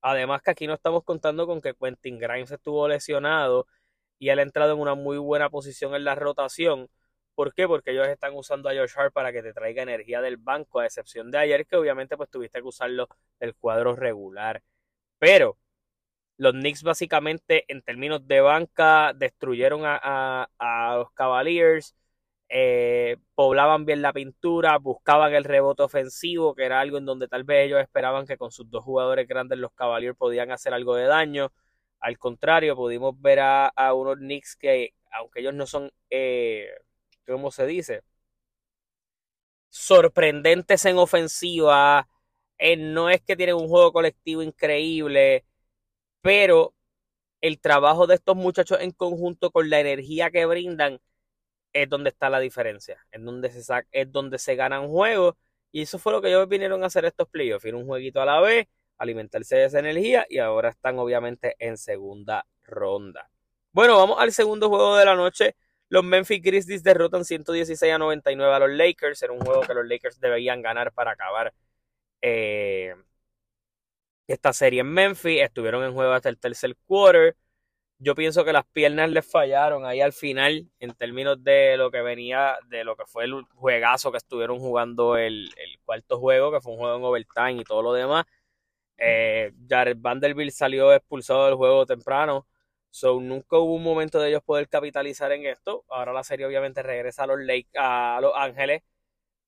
Además 0.02 0.42
que 0.42 0.50
aquí 0.50 0.66
no 0.66 0.74
estamos 0.74 1.04
contando 1.04 1.46
con 1.46 1.60
que 1.60 1.74
Quentin 1.74 2.18
Grimes 2.18 2.50
estuvo 2.50 2.88
lesionado 2.88 3.66
y 4.18 4.30
él 4.30 4.38
ha 4.40 4.42
entrado 4.42 4.74
en 4.74 4.80
una 4.80 4.94
muy 4.94 5.18
buena 5.18 5.50
posición 5.50 5.94
en 5.94 6.04
la 6.04 6.14
rotación. 6.14 6.88
¿Por 7.34 7.54
qué? 7.54 7.66
Porque 7.68 7.92
ellos 7.92 8.08
están 8.08 8.34
usando 8.34 8.68
a 8.68 8.74
Josh 8.74 8.92
Hart 8.96 9.12
para 9.12 9.32
que 9.32 9.42
te 9.42 9.52
traiga 9.52 9.82
energía 9.82 10.20
del 10.20 10.36
banco, 10.36 10.80
a 10.80 10.86
excepción 10.86 11.30
de 11.30 11.38
ayer, 11.38 11.66
que 11.66 11.76
obviamente 11.76 12.16
pues 12.16 12.30
tuviste 12.30 12.60
que 12.60 12.68
usarlo 12.68 13.08
del 13.40 13.54
cuadro 13.56 13.96
regular. 13.96 14.62
Pero 15.18 15.58
los 16.42 16.54
Knicks 16.54 16.82
básicamente 16.82 17.64
en 17.68 17.82
términos 17.82 18.26
de 18.26 18.40
banca 18.40 19.12
destruyeron 19.14 19.82
a, 19.84 20.48
los 20.96 21.12
Cavaliers, 21.12 21.94
eh, 22.48 23.16
poblaban 23.34 23.84
bien 23.86 24.02
la 24.02 24.12
pintura, 24.12 24.78
buscaban 24.78 25.34
el 25.34 25.44
rebote 25.44 25.84
ofensivo, 25.84 26.54
que 26.54 26.64
era 26.64 26.80
algo 26.80 26.98
en 26.98 27.06
donde 27.06 27.28
tal 27.28 27.44
vez 27.44 27.66
ellos 27.66 27.80
esperaban 27.80 28.26
que 28.26 28.36
con 28.36 28.50
sus 28.50 28.68
dos 28.70 28.84
jugadores 28.84 29.28
grandes 29.28 29.58
los 29.58 29.72
Cavaliers 29.72 30.16
podían 30.16 30.50
hacer 30.50 30.74
algo 30.74 30.96
de 30.96 31.04
daño. 31.06 31.52
Al 32.00 32.18
contrario, 32.18 32.76
pudimos 32.76 33.20
ver 33.20 33.40
a, 33.40 33.72
unos 33.94 34.16
Knicks 34.16 34.56
que, 34.56 34.94
aunque 35.12 35.40
ellos 35.40 35.54
no 35.54 35.66
son, 35.66 35.92
eh, 36.10 36.68
¿cómo 37.26 37.50
se 37.52 37.66
dice? 37.66 38.02
Sorprendentes 39.70 40.84
en 40.84 40.98
ofensiva, 40.98 42.08
eh, 42.58 42.76
no 42.76 43.10
es 43.10 43.22
que 43.22 43.36
tienen 43.36 43.56
un 43.56 43.68
juego 43.68 43.92
colectivo 43.92 44.42
increíble, 44.42 45.44
pero 46.22 46.74
el 47.42 47.60
trabajo 47.60 48.06
de 48.06 48.14
estos 48.16 48.36
muchachos 48.36 48.78
en 48.80 48.92
conjunto 48.92 49.50
con 49.50 49.68
la 49.70 49.80
energía 49.80 50.30
que 50.30 50.46
brindan 50.46 51.00
es 51.72 51.88
donde 51.88 52.10
está 52.10 52.30
la 52.30 52.40
diferencia, 52.40 53.04
es 53.10 53.24
donde 53.24 53.50
se, 53.50 53.74
es 53.92 54.12
donde 54.12 54.38
se 54.38 54.56
ganan 54.56 54.88
juegos 54.88 55.34
y 55.72 55.82
eso 55.82 55.98
fue 55.98 56.12
lo 56.12 56.22
que 56.22 56.28
ellos 56.28 56.48
vinieron 56.48 56.84
a 56.84 56.86
hacer 56.86 57.04
estos 57.04 57.28
playoffs, 57.28 57.64
ir 57.64 57.74
un 57.74 57.86
jueguito 57.86 58.20
a 58.20 58.26
la 58.26 58.40
vez, 58.40 58.68
alimentarse 58.98 59.56
de 59.56 59.64
esa 59.66 59.78
energía 59.80 60.26
y 60.28 60.38
ahora 60.38 60.70
están 60.70 60.98
obviamente 60.98 61.56
en 61.58 61.76
segunda 61.76 62.46
ronda. 62.62 63.30
Bueno, 63.72 63.96
vamos 63.96 64.18
al 64.20 64.32
segundo 64.32 64.68
juego 64.68 64.96
de 64.96 65.04
la 65.06 65.16
noche. 65.16 65.56
Los 65.88 66.04
Memphis 66.04 66.42
Grizzlies 66.42 66.82
derrotan 66.82 67.24
116 67.24 67.92
a 67.92 67.98
99 67.98 68.54
a 68.54 68.58
los 68.60 68.70
Lakers. 68.70 69.22
Era 69.22 69.32
un 69.32 69.40
juego 69.40 69.62
que 69.62 69.74
los 69.74 69.86
Lakers 69.86 70.20
debían 70.20 70.62
ganar 70.62 70.92
para 70.92 71.12
acabar 71.12 71.54
eh, 72.20 72.94
esta 74.26 74.52
serie 74.52 74.80
en 74.80 74.88
Memphis, 74.92 75.42
estuvieron 75.42 75.84
en 75.84 75.92
juego 75.94 76.12
hasta 76.12 76.28
el 76.28 76.38
tercer 76.38 76.76
quarter. 76.86 77.36
Yo 77.98 78.14
pienso 78.16 78.44
que 78.44 78.52
las 78.52 78.66
piernas 78.66 79.10
les 79.10 79.30
fallaron 79.30 79.86
ahí 79.86 80.00
al 80.00 80.12
final 80.12 80.68
en 80.80 80.94
términos 80.94 81.42
de 81.44 81.76
lo 81.76 81.90
que 81.90 82.02
venía, 82.02 82.58
de 82.68 82.84
lo 82.84 82.96
que 82.96 83.06
fue 83.06 83.24
el 83.24 83.44
juegazo 83.54 84.10
que 84.12 84.18
estuvieron 84.18 84.58
jugando 84.58 85.16
el, 85.16 85.50
cuarto 85.84 86.18
juego, 86.18 86.52
que 86.52 86.60
fue 86.60 86.72
un 86.72 86.78
juego 86.80 86.96
en 86.96 87.04
overtime 87.04 87.52
y 87.62 87.64
todo 87.64 87.82
lo 87.82 87.92
demás. 87.92 88.24
Eh, 88.98 89.52
Jared 89.68 89.96
Vanderbilt 90.00 90.52
salió 90.52 90.92
expulsado 90.94 91.46
del 91.46 91.56
juego 91.56 91.86
temprano. 91.86 92.46
So, 92.90 93.20
nunca 93.20 93.58
hubo 93.58 93.74
un 93.74 93.82
momento 93.82 94.20
de 94.20 94.28
ellos 94.30 94.42
poder 94.44 94.68
capitalizar 94.68 95.32
en 95.32 95.46
esto. 95.46 95.84
Ahora 95.88 96.12
la 96.12 96.24
serie 96.24 96.46
obviamente 96.46 96.82
regresa 96.82 97.24
a 97.24 97.26
los, 97.26 97.40
Lake, 97.40 97.68
a 97.76 98.18
Los 98.20 98.32
Ángeles. 98.36 98.82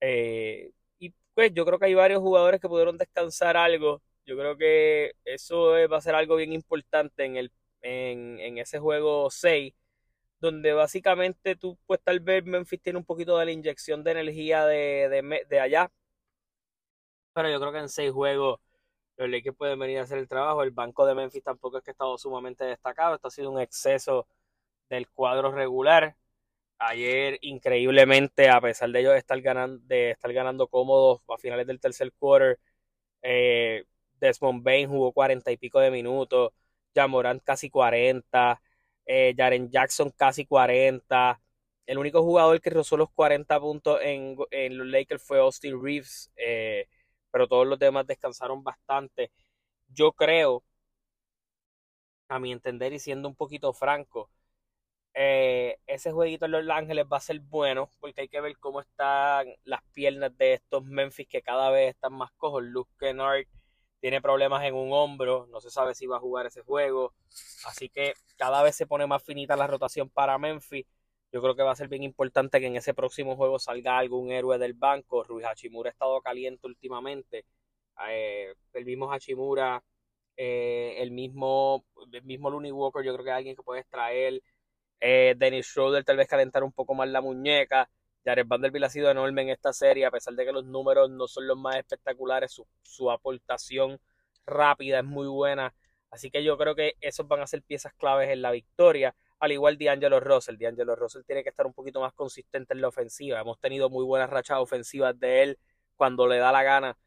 Eh, 0.00 0.73
y 0.99 1.11
pues 1.35 1.52
yo 1.54 1.66
creo 1.66 1.78
que 1.78 1.87
hay 1.87 1.95
varios 1.95 2.21
jugadores 2.21 2.61
que 2.61 2.69
pudieron 2.69 2.99
descansar 2.99 3.57
algo. 3.57 4.02
Yo 4.26 4.37
creo 4.38 4.57
que 4.57 5.12
eso 5.25 5.73
va 5.90 5.99
a 5.99 6.00
ser 6.00 6.14
algo 6.14 6.37
bien 6.37 6.52
importante 6.52 7.25
en, 7.25 7.37
el, 7.37 7.52
en, 7.83 8.59
ese 8.59 8.78
juego 8.78 9.31
6, 9.31 9.75
donde 10.40 10.73
básicamente 10.73 11.57
tú, 11.57 11.78
pues 11.87 12.00
tal 12.02 12.21
vez 12.21 12.45
Memphis 12.45 12.83
tiene 12.83 12.99
un 12.99 13.04
poquito 13.04 13.38
de 13.38 13.47
la 13.47 13.52
inyección 13.52 14.04
de 14.04 14.12
energía 14.12 14.66
de, 14.66 15.45
de 15.49 15.61
allá. 15.61 15.90
Pero 17.33 17.50
yo 17.50 17.61
creo 17.61 17.73
que 17.73 17.78
en 17.78 17.88
6 17.88 18.12
juegos 18.12 18.61
los 19.16 19.28
Lakers 19.28 19.57
pueden 19.57 19.78
venir 19.78 19.99
a 19.99 20.02
hacer 20.02 20.19
el 20.19 20.28
trabajo. 20.28 20.62
El 20.62 20.71
banco 20.73 21.07
de 21.07 21.14
Memphis 21.14 21.43
tampoco 21.43 21.78
es 21.78 21.85
que 21.85 21.90
ha 21.90 21.93
estado 21.93 22.19
sumamente 22.19 22.64
destacado. 22.64 23.16
Esto 23.16 23.28
ha 23.28 23.31
sido 23.31 23.50
un 23.50 23.61
exceso 23.61 24.26
del 24.90 25.09
cuadro 25.11 25.52
regular. 25.52 26.16
Ayer, 26.78 27.38
increíblemente, 27.43 28.50
a 28.50 28.61
pesar 28.61 28.90
de 28.90 29.00
ellos 29.00 29.14
estar 29.16 29.40
ganando, 29.40 29.81
de 29.87 30.12
estar 30.12 30.33
ganando 30.33 30.69
cómodos 30.69 31.23
a 31.28 31.38
finales 31.38 31.66
del 31.66 31.81
tercer 31.81 32.12
quarter, 32.12 32.59
eh, 33.23 33.85
Desmond 34.25 34.62
Bain 34.62 34.88
jugó 34.88 35.12
cuarenta 35.12 35.52
y 35.52 35.57
pico 35.57 35.81
de 35.81 35.90
minutos, 35.90 36.52
Jamorant 36.95 37.43
casi 37.43 37.71
40, 37.71 38.61
eh, 39.07 39.35
Jaren 39.37 39.71
Jackson 39.71 40.11
casi 40.16 40.47
40. 40.47 41.40
El 41.87 41.99
único 41.99 42.23
jugador 42.23 42.61
que 42.61 42.71
rozó 42.71 42.97
los 42.97 43.11
40 43.12 43.61
puntos 43.61 44.00
en, 44.02 44.37
los 44.78 44.87
Lakers 44.87 45.23
fue 45.23 45.38
Austin 45.40 45.83
Reeves. 45.83 46.31
Eh, 46.37 46.87
pero 47.31 47.49
todos 47.49 47.66
los 47.66 47.78
demás 47.78 48.07
descansaron 48.07 48.62
bastante. 48.64 49.33
Yo 49.88 50.12
creo, 50.12 50.64
a 52.28 52.38
mi 52.38 52.52
entender 52.52 52.93
y 52.93 52.99
siendo 52.99 53.28
un 53.28 53.35
poquito 53.37 53.73
franco, 53.73 54.31
eh, 55.14 55.78
ese 55.87 56.12
jueguito 56.12 56.47
en 56.47 56.52
Los 56.52 56.69
Ángeles 56.71 57.07
va 57.12 57.19
a 57.19 57.21
ser 57.21 57.40
bueno 57.40 57.90
porque 58.00 58.23
hay 58.23 58.28
que 58.28 58.40
ver 58.40 58.59
cómo 58.59 58.81
están 58.81 59.49
las 59.64 59.83
piernas 59.93 60.37
de 60.38 60.54
estos 60.54 60.85
Memphis 60.85 61.28
que 61.28 61.43
cada 61.43 61.71
vez 61.71 61.95
están 61.95 62.14
más 62.14 62.33
cojos. 62.37 62.62
Luke 62.64 62.90
Kennard 62.99 63.47
tiene 64.05 64.21
problemas 64.21 64.63
en 64.65 64.75
un 64.75 64.93
hombro, 64.93 65.47
no 65.51 65.63
se 65.63 65.71
sabe 65.71 65.95
si 65.95 66.05
va 66.05 66.19
a 66.19 66.21
jugar 66.21 66.45
ese 66.45 66.61
juego, 66.61 67.15
así 67.65 67.89
que 67.89 68.13
cada 68.37 68.63
vez 68.63 68.77
se 68.77 68.87
pone 68.87 69.07
más 69.07 69.23
finita 69.23 69.57
la 69.57 69.67
rotación 69.67 70.11
para 70.11 70.37
Memphis. 70.37 70.85
Yo 71.33 71.41
creo 71.41 71.57
que 71.57 71.63
va 71.63 71.73
a 71.73 71.75
ser 71.75 71.89
bien 71.89 72.03
importante 72.03 72.61
que 72.61 72.67
en 72.67 72.77
ese 72.77 72.93
próximo 72.93 73.35
juego 73.35 73.59
salga 73.59 73.97
algún 73.97 74.31
héroe 74.31 74.59
del 74.59 74.75
banco. 74.75 75.25
Ruiz 75.25 75.47
Hachimura 75.47 75.89
ha 75.89 75.93
estado 75.93 76.21
caliente 76.21 76.67
últimamente. 76.67 77.47
Eh, 78.11 78.53
el 78.75 78.85
mismo 78.85 79.11
Hachimura, 79.11 79.83
eh, 80.37 80.97
el 80.99 81.11
mismo 81.11 81.87
el 82.13 82.25
mismo 82.25 82.51
Looney 82.51 82.73
Walker, 82.73 83.03
yo 83.03 83.15
creo 83.15 83.25
que 83.25 83.31
hay 83.31 83.39
alguien 83.39 83.57
que 83.57 83.63
puede 83.63 83.81
extraer. 83.81 84.43
Eh, 85.01 85.35
Dennis 85.39 85.65
Schroeder 85.65 86.05
tal 86.05 86.19
vez 86.19 86.29
calentar 86.29 86.63
un 86.63 86.73
poco 86.73 86.93
más 86.95 87.09
la 87.09 87.23
muñeca. 87.23 87.89
Jared 88.25 88.47
Vanderbilt 88.47 88.85
ha 88.87 88.90
sido 88.90 89.11
enorme 89.11 89.43
en 89.43 89.50
esta 89.50 89.73
serie, 89.73 90.07
a 90.07 90.11
pesar 90.11 90.35
de 90.35 90.45
que 90.45 90.52
los 90.52 90.64
números 90.64 91.11
no 91.11 91.28
son 91.28 91.47
los 91.47 91.59
más 91.59 91.76
espectaculares, 91.76 92.52
su, 92.52 92.66
su 92.83 93.11
aportación 93.11 94.00
rápida 94.47 95.00
es 95.00 95.04
muy 95.04 95.26
buena. 95.28 95.75
Así 96.11 96.31
que 96.31 96.45
yo 96.45 96.57
creo 96.57 96.75
que 96.75 96.95
esos 97.00 97.26
van 97.28 97.40
a 97.40 97.47
ser 97.47 97.62
piezas 97.62 97.93
claves 97.95 98.31
en 98.31 98.43
la 98.43 98.50
victoria 98.52 99.14
al 99.40 99.52
igual 99.52 99.78
D'Angelo 99.78 100.21
Russell. 100.21 100.57
D'Angelo 100.59 100.97
Russell 100.97 101.25
tiene 101.25 101.43
que 101.43 101.50
estar 101.50 101.66
un 101.66 101.75
poquito 101.75 102.00
más 102.00 102.12
consistente 102.14 102.75
en 102.75 102.81
la 102.81 102.88
ofensiva. 102.88 103.40
Hemos 103.40 103.61
tenido 103.61 103.90
muy 103.90 104.04
buenas 104.04 104.31
rachas 104.31 104.59
ofensivas 104.59 105.19
de 105.19 105.43
él 105.43 105.59
cuando 105.97 106.26
le 106.26 106.38
da 106.38 106.52
la 106.52 106.62
gana, 106.62 106.99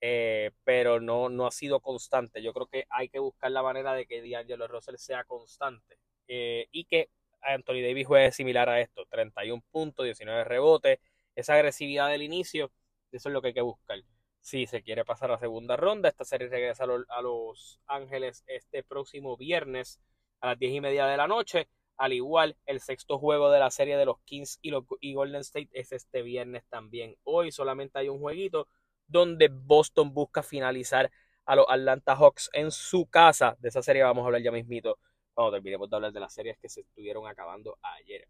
eh, 0.00 0.50
pero 0.64 1.00
no, 1.00 1.28
no 1.28 1.46
ha 1.46 1.50
sido 1.50 1.80
constante. 1.80 2.42
Yo 2.42 2.52
creo 2.52 2.66
que 2.66 2.86
hay 2.90 3.08
que 3.08 3.18
buscar 3.18 3.50
la 3.52 3.62
manera 3.62 3.94
de 3.94 4.06
que 4.06 4.20
D'Angelo 4.28 4.68
Russell 4.68 4.96
sea 4.96 5.24
constante 5.24 5.98
eh, 6.28 6.68
y 6.72 6.84
que 6.84 7.10
Anthony 7.42 7.82
Davis 7.82 8.06
juegue 8.06 8.32
similar 8.32 8.68
a 8.68 8.80
esto: 8.80 9.06
31 9.10 9.62
puntos, 9.70 10.04
19 10.04 10.44
rebotes, 10.44 10.98
esa 11.34 11.54
agresividad 11.54 12.08
del 12.08 12.22
inicio. 12.22 12.72
Eso 13.10 13.28
es 13.28 13.32
lo 13.32 13.42
que 13.42 13.48
hay 13.48 13.54
que 13.54 13.60
buscar. 13.60 13.98
Si 14.40 14.66
se 14.66 14.82
quiere 14.82 15.04
pasar 15.04 15.30
a 15.30 15.38
segunda 15.38 15.76
ronda, 15.76 16.08
esta 16.08 16.24
serie 16.24 16.48
regresa 16.48 16.84
a 16.84 17.22
Los 17.22 17.80
Ángeles 17.86 18.42
este 18.46 18.82
próximo 18.82 19.36
viernes 19.36 20.00
a 20.40 20.48
las 20.48 20.58
10 20.58 20.74
y 20.74 20.80
media 20.80 21.06
de 21.06 21.16
la 21.16 21.28
noche. 21.28 21.68
Al 21.96 22.12
igual, 22.12 22.56
el 22.66 22.80
sexto 22.80 23.18
juego 23.18 23.50
de 23.50 23.60
la 23.60 23.70
serie 23.70 23.96
de 23.96 24.04
los 24.04 24.18
Kings 24.24 24.58
y, 24.60 24.70
los, 24.70 24.84
Golden 25.00 25.42
State 25.42 25.68
es 25.72 25.92
este 25.92 26.22
viernes 26.22 26.64
también. 26.68 27.16
Hoy 27.22 27.52
solamente 27.52 27.98
hay 28.00 28.08
un 28.08 28.18
jueguito 28.18 28.66
donde 29.06 29.48
Boston 29.48 30.12
busca 30.12 30.42
finalizar 30.42 31.10
a 31.44 31.54
los 31.54 31.66
Atlanta 31.68 32.16
Hawks 32.16 32.50
en 32.52 32.72
su 32.72 33.06
casa. 33.06 33.56
De 33.60 33.68
esa 33.68 33.82
serie 33.82 34.02
vamos 34.02 34.22
a 34.22 34.26
hablar 34.26 34.42
ya 34.42 34.50
mismito 34.50 34.98
cuando 35.34 35.52
terminemos 35.52 35.88
de 35.88 35.96
hablar 35.96 36.12
de 36.12 36.20
las 36.20 36.32
series 36.32 36.58
que 36.58 36.68
se 36.68 36.80
estuvieron 36.80 37.26
acabando 37.26 37.78
ayer. 37.82 38.28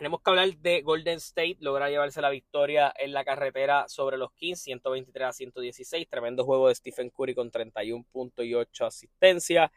Tenemos 0.00 0.22
que 0.22 0.30
hablar 0.30 0.48
de 0.56 0.80
Golden 0.80 1.18
State, 1.18 1.58
logra 1.60 1.90
llevarse 1.90 2.22
la 2.22 2.30
victoria 2.30 2.90
en 2.96 3.12
la 3.12 3.22
carretera 3.22 3.86
sobre 3.86 4.16
los 4.16 4.32
Kings, 4.32 4.62
123 4.62 5.28
a 5.28 5.32
116. 5.32 6.08
Tremendo 6.08 6.46
juego 6.46 6.68
de 6.68 6.74
Stephen 6.74 7.10
Curry 7.10 7.34
con 7.34 7.50
31 7.50 8.06
puntos 8.10 8.46
y 8.46 8.54
8 8.54 8.86
asistencias. 8.86 9.70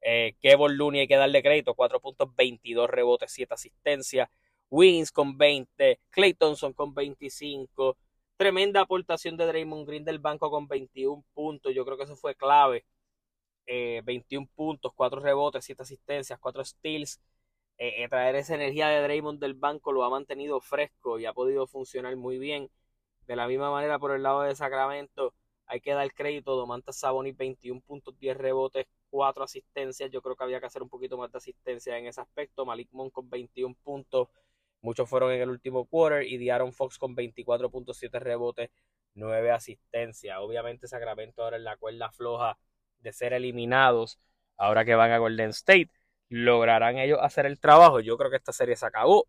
Eh, 0.00 0.34
Kevin 0.40 0.76
Looney 0.76 1.02
hay 1.02 1.08
que 1.08 1.16
darle 1.16 1.40
crédito, 1.40 1.74
4 1.74 2.00
puntos, 2.00 2.34
22 2.34 2.90
rebotes, 2.90 3.30
7 3.30 3.54
asistencias. 3.54 4.28
Wins 4.70 5.12
con 5.12 5.38
20, 5.38 6.00
Clay 6.10 6.34
Thompson 6.34 6.72
con 6.72 6.92
25. 6.92 7.96
Tremenda 8.36 8.80
aportación 8.80 9.36
de 9.36 9.46
Draymond 9.46 9.86
Green 9.86 10.04
del 10.04 10.18
banco 10.18 10.50
con 10.50 10.66
21 10.66 11.24
puntos. 11.32 11.72
Yo 11.74 11.84
creo 11.84 11.96
que 11.96 12.04
eso 12.04 12.16
fue 12.16 12.34
clave. 12.34 12.84
21 14.04 14.44
eh, 14.46 14.48
puntos, 14.54 14.92
4 14.94 15.20
rebotes, 15.20 15.64
7 15.64 15.82
asistencias, 15.82 16.38
4 16.38 16.64
steals. 16.64 17.20
Eh, 17.78 18.06
traer 18.08 18.36
esa 18.36 18.54
energía 18.54 18.88
de 18.88 19.00
Draymond 19.02 19.40
del 19.40 19.54
banco 19.54 19.92
lo 19.92 20.04
ha 20.04 20.10
mantenido 20.10 20.60
fresco 20.60 21.18
y 21.18 21.26
ha 21.26 21.32
podido 21.32 21.66
funcionar 21.66 22.16
muy 22.16 22.38
bien. 22.38 22.70
De 23.26 23.36
la 23.36 23.46
misma 23.48 23.70
manera, 23.70 23.98
por 23.98 24.12
el 24.12 24.22
lado 24.22 24.42
de 24.42 24.54
Sacramento, 24.56 25.34
hay 25.66 25.80
que 25.80 25.92
dar 25.94 26.12
crédito. 26.12 26.56
Domantas 26.56 26.98
Sabonis, 26.98 27.36
21 27.36 27.80
puntos, 27.80 28.18
10 28.18 28.36
rebotes, 28.36 28.86
cuatro 29.08 29.44
asistencias. 29.44 30.10
Yo 30.10 30.20
creo 30.20 30.36
que 30.36 30.44
había 30.44 30.60
que 30.60 30.66
hacer 30.66 30.82
un 30.82 30.88
poquito 30.88 31.16
más 31.16 31.30
de 31.32 31.38
asistencia 31.38 31.96
en 31.96 32.06
ese 32.06 32.20
aspecto. 32.20 32.66
Malik 32.66 32.88
Monk 32.92 33.12
con 33.12 33.30
21 33.30 33.76
puntos. 33.82 34.28
Muchos 34.82 35.08
fueron 35.08 35.32
en 35.32 35.42
el 35.42 35.50
último 35.50 35.86
quarter. 35.86 36.24
Y 36.26 36.38
Diaron 36.38 36.72
Fox 36.72 36.98
con 36.98 37.14
24.7 37.16 38.18
rebotes, 38.20 38.70
9 39.14 39.50
asistencias. 39.52 40.38
Obviamente 40.40 40.88
Sacramento 40.88 41.44
ahora 41.44 41.56
en 41.56 41.64
la 41.64 41.76
cuerda 41.76 42.10
floja 42.10 42.58
de 43.00 43.12
ser 43.12 43.32
eliminados. 43.32 44.18
Ahora 44.56 44.84
que 44.84 44.94
van 44.94 45.12
a 45.12 45.18
Golden 45.18 45.50
State. 45.50 45.90
¿Lograrán 46.28 46.98
ellos 46.98 47.18
hacer 47.22 47.46
el 47.46 47.60
trabajo? 47.60 48.00
Yo 48.00 48.16
creo 48.18 48.30
que 48.30 48.36
esta 48.36 48.52
serie 48.52 48.76
se 48.76 48.86
acabó. 48.86 49.26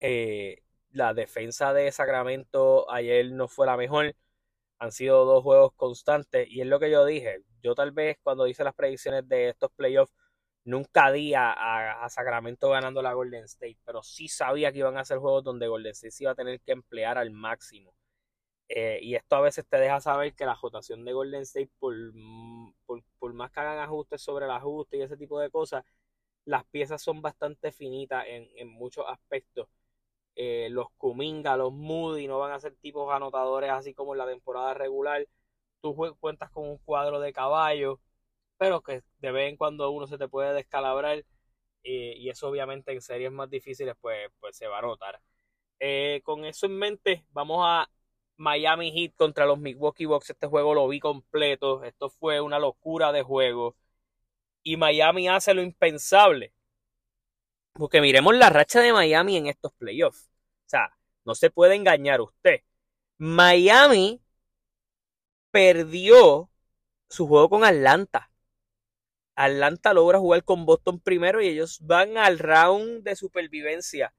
Eh, 0.00 0.62
la 0.92 1.14
defensa 1.14 1.72
de 1.72 1.90
Sacramento 1.92 2.90
ayer 2.90 3.30
no 3.32 3.48
fue 3.48 3.66
la 3.66 3.76
mejor 3.76 4.14
han 4.80 4.92
sido 4.92 5.24
dos 5.26 5.44
juegos 5.44 5.72
constantes 5.76 6.48
y 6.50 6.62
es 6.62 6.66
lo 6.66 6.80
que 6.80 6.90
yo 6.90 7.04
dije. 7.04 7.42
Yo 7.62 7.74
tal 7.74 7.92
vez 7.92 8.18
cuando 8.22 8.46
hice 8.46 8.64
las 8.64 8.74
predicciones 8.74 9.28
de 9.28 9.50
estos 9.50 9.70
playoffs 9.72 10.12
nunca 10.64 11.12
di 11.12 11.34
a, 11.34 12.06
Sacramento 12.10 12.70
ganando 12.70 13.02
la 13.02 13.12
Golden 13.12 13.44
State, 13.44 13.78
pero 13.84 14.02
sí 14.02 14.28
sabía 14.28 14.72
que 14.72 14.78
iban 14.78 14.96
a 14.98 15.04
ser 15.04 15.18
juegos 15.18 15.44
donde 15.44 15.68
Golden 15.68 15.92
State 15.92 16.12
se 16.12 16.24
iba 16.24 16.32
a 16.32 16.34
tener 16.34 16.60
que 16.62 16.72
emplear 16.72 17.18
al 17.18 17.30
máximo. 17.30 17.94
Eh, 18.72 19.00
y 19.02 19.16
esto 19.16 19.34
a 19.36 19.40
veces 19.40 19.66
te 19.68 19.78
deja 19.78 20.00
saber 20.00 20.34
que 20.34 20.46
la 20.46 20.54
rotación 20.54 21.04
de 21.04 21.12
Golden 21.12 21.42
State, 21.42 21.70
por, 21.80 21.94
por, 23.18 23.32
más 23.34 23.50
que 23.50 23.60
hagan 23.60 23.80
ajustes 23.80 24.22
sobre 24.22 24.44
el 24.46 24.52
ajuste 24.52 24.96
y 24.98 25.02
ese 25.02 25.16
tipo 25.16 25.40
de 25.40 25.50
cosas, 25.50 25.84
las 26.44 26.64
piezas 26.66 27.02
son 27.02 27.22
bastante 27.22 27.72
finitas 27.72 28.26
en, 28.28 28.48
en 28.56 28.68
muchos 28.68 29.04
aspectos. 29.08 29.68
Eh, 30.36 30.68
los 30.70 30.88
Kuminga, 30.98 31.56
los 31.56 31.72
Moody 31.72 32.28
no 32.28 32.38
van 32.38 32.52
a 32.52 32.60
ser 32.60 32.76
tipos 32.76 33.12
anotadores 33.12 33.70
así 33.70 33.94
como 33.94 34.14
en 34.14 34.18
la 34.18 34.26
temporada 34.28 34.74
regular. 34.74 35.26
Tú 35.82 35.96
cuentas 36.20 36.50
con 36.50 36.68
un 36.68 36.78
cuadro 36.78 37.20
de 37.20 37.32
caballo, 37.32 38.00
pero 38.58 38.82
que 38.82 39.02
de 39.20 39.32
vez 39.32 39.50
en 39.50 39.56
cuando 39.56 39.90
uno 39.90 40.06
se 40.06 40.18
te 40.18 40.28
puede 40.28 40.54
descalabrar 40.54 41.24
eh, 41.84 42.14
y 42.16 42.28
eso 42.30 42.48
obviamente 42.48 42.92
en 42.92 43.00
series 43.02 43.32
más 43.32 43.50
difíciles 43.50 43.96
pues, 44.00 44.30
pues 44.40 44.56
se 44.56 44.68
va 44.68 44.78
a 44.80 44.82
notar. 44.82 45.20
Con 46.24 46.44
eso 46.44 46.66
en 46.66 46.76
mente, 46.78 47.24
vamos 47.32 47.64
a 47.66 47.88
Miami 48.40 48.90
Heat 48.90 49.14
contra 49.16 49.44
los 49.44 49.58
Milwaukee 49.58 50.06
Bucks. 50.06 50.30
Este 50.30 50.46
juego 50.46 50.74
lo 50.74 50.88
vi 50.88 50.98
completo. 50.98 51.84
Esto 51.84 52.08
fue 52.08 52.40
una 52.40 52.58
locura 52.58 53.12
de 53.12 53.22
juego. 53.22 53.76
Y 54.62 54.78
Miami 54.78 55.28
hace 55.28 55.52
lo 55.52 55.62
impensable. 55.62 56.54
Porque 57.74 58.00
miremos 58.00 58.34
la 58.34 58.48
racha 58.48 58.80
de 58.80 58.94
Miami 58.94 59.36
en 59.36 59.46
estos 59.46 59.72
playoffs. 59.74 60.30
O 60.66 60.68
sea, 60.70 60.96
no 61.24 61.34
se 61.34 61.50
puede 61.50 61.74
engañar 61.74 62.22
usted. 62.22 62.62
Miami 63.18 64.22
perdió 65.50 66.50
su 67.10 67.28
juego 67.28 67.50
con 67.50 67.64
Atlanta. 67.64 68.30
Atlanta 69.34 69.92
logra 69.92 70.18
jugar 70.18 70.44
con 70.44 70.64
Boston 70.64 70.98
primero 71.00 71.42
y 71.42 71.48
ellos 71.48 71.78
van 71.82 72.16
al 72.16 72.38
round 72.38 73.02
de 73.02 73.16
supervivencia 73.16 74.14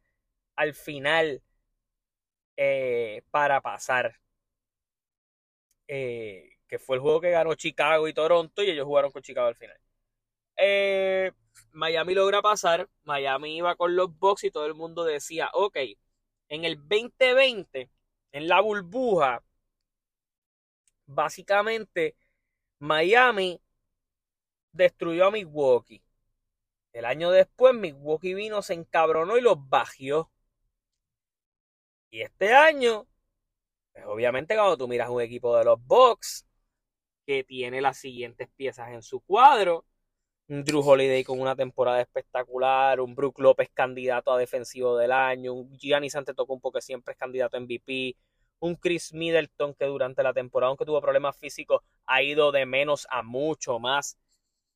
al 0.56 0.76
final 0.76 1.42
eh, 2.64 3.24
para 3.32 3.60
pasar. 3.62 4.20
Eh, 5.88 6.58
que 6.68 6.80
fue 6.80 6.96
el 6.98 7.02
juego 7.02 7.20
que 7.22 7.32
ganó 7.32 7.56
Chicago 7.56 8.08
y 8.08 8.14
Toronto 8.14 8.64
y 8.64 8.70
ellos 8.70 8.86
jugaron 8.86 9.12
con 9.12 9.24
Chicago 9.24 9.48
al 9.48 9.56
final. 9.56 9.78
Eh, 10.58 11.32
Miami 11.74 12.14
logra 12.14 12.42
pasar, 12.42 12.88
Miami 13.04 13.58
iba 13.58 13.76
con 13.76 13.96
los 13.96 14.18
Bucks 14.20 14.44
y 14.46 14.52
todo 14.52 14.68
el 14.68 14.76
mundo 14.76 15.04
decía, 15.04 15.50
ok, 15.54 15.78
en 16.50 16.66
el 16.66 16.78
2020, 16.78 17.90
en 18.32 18.48
la 18.48 18.62
burbuja, 18.62 19.44
básicamente 21.08 22.16
Miami 22.80 23.60
destruyó 24.72 25.28
a 25.28 25.32
Milwaukee. 25.32 26.04
El 26.94 27.06
año 27.06 27.32
después 27.32 27.74
Milwaukee 27.74 28.34
vino, 28.36 28.62
se 28.62 28.74
encabronó 28.76 29.38
y 29.38 29.42
los 29.42 29.58
bajó. 29.70 30.32
Y 32.12 32.22
este 32.22 32.54
año, 32.54 33.08
pues 33.94 34.06
obviamente 34.06 34.56
cuando 34.56 34.78
tú 34.78 34.88
miras 34.88 35.10
un 35.10 35.22
equipo 35.22 35.58
de 35.58 35.64
los 35.64 35.80
Bucks 35.86 36.46
que 37.26 37.44
tiene 37.46 37.80
las 37.82 37.98
siguientes 37.98 38.50
piezas 38.58 38.90
en 38.92 39.02
su 39.02 39.22
cuadro, 39.22 39.86
un 40.50 40.66
Drew 40.66 40.82
Holiday 40.82 41.24
con 41.24 41.40
una 41.40 41.56
temporada 41.56 42.02
espectacular, 42.02 43.00
un 43.00 43.16
Brook 43.16 43.40
López 43.40 43.70
candidato 43.74 44.34
a 44.34 44.38
defensivo 44.38 44.98
del 44.98 45.14
año, 45.14 45.54
un 45.54 45.72
Giannis 45.78 46.16
Antetokounmpo 46.16 46.74
que 46.74 46.82
siempre 46.82 47.14
es 47.14 47.18
candidato 47.18 47.56
a 47.56 47.62
MVP, 47.62 48.18
un 48.60 48.76
Chris 48.76 49.14
Middleton 49.14 49.74
que 49.74 49.86
durante 49.86 50.22
la 50.22 50.34
temporada, 50.34 50.68
aunque 50.70 50.86
tuvo 50.86 51.00
problemas 51.00 51.38
físicos, 51.38 51.82
ha 52.06 52.22
ido 52.22 52.52
de 52.52 52.66
menos 52.66 53.08
a 53.10 53.24
mucho 53.24 53.80
más. 53.80 54.18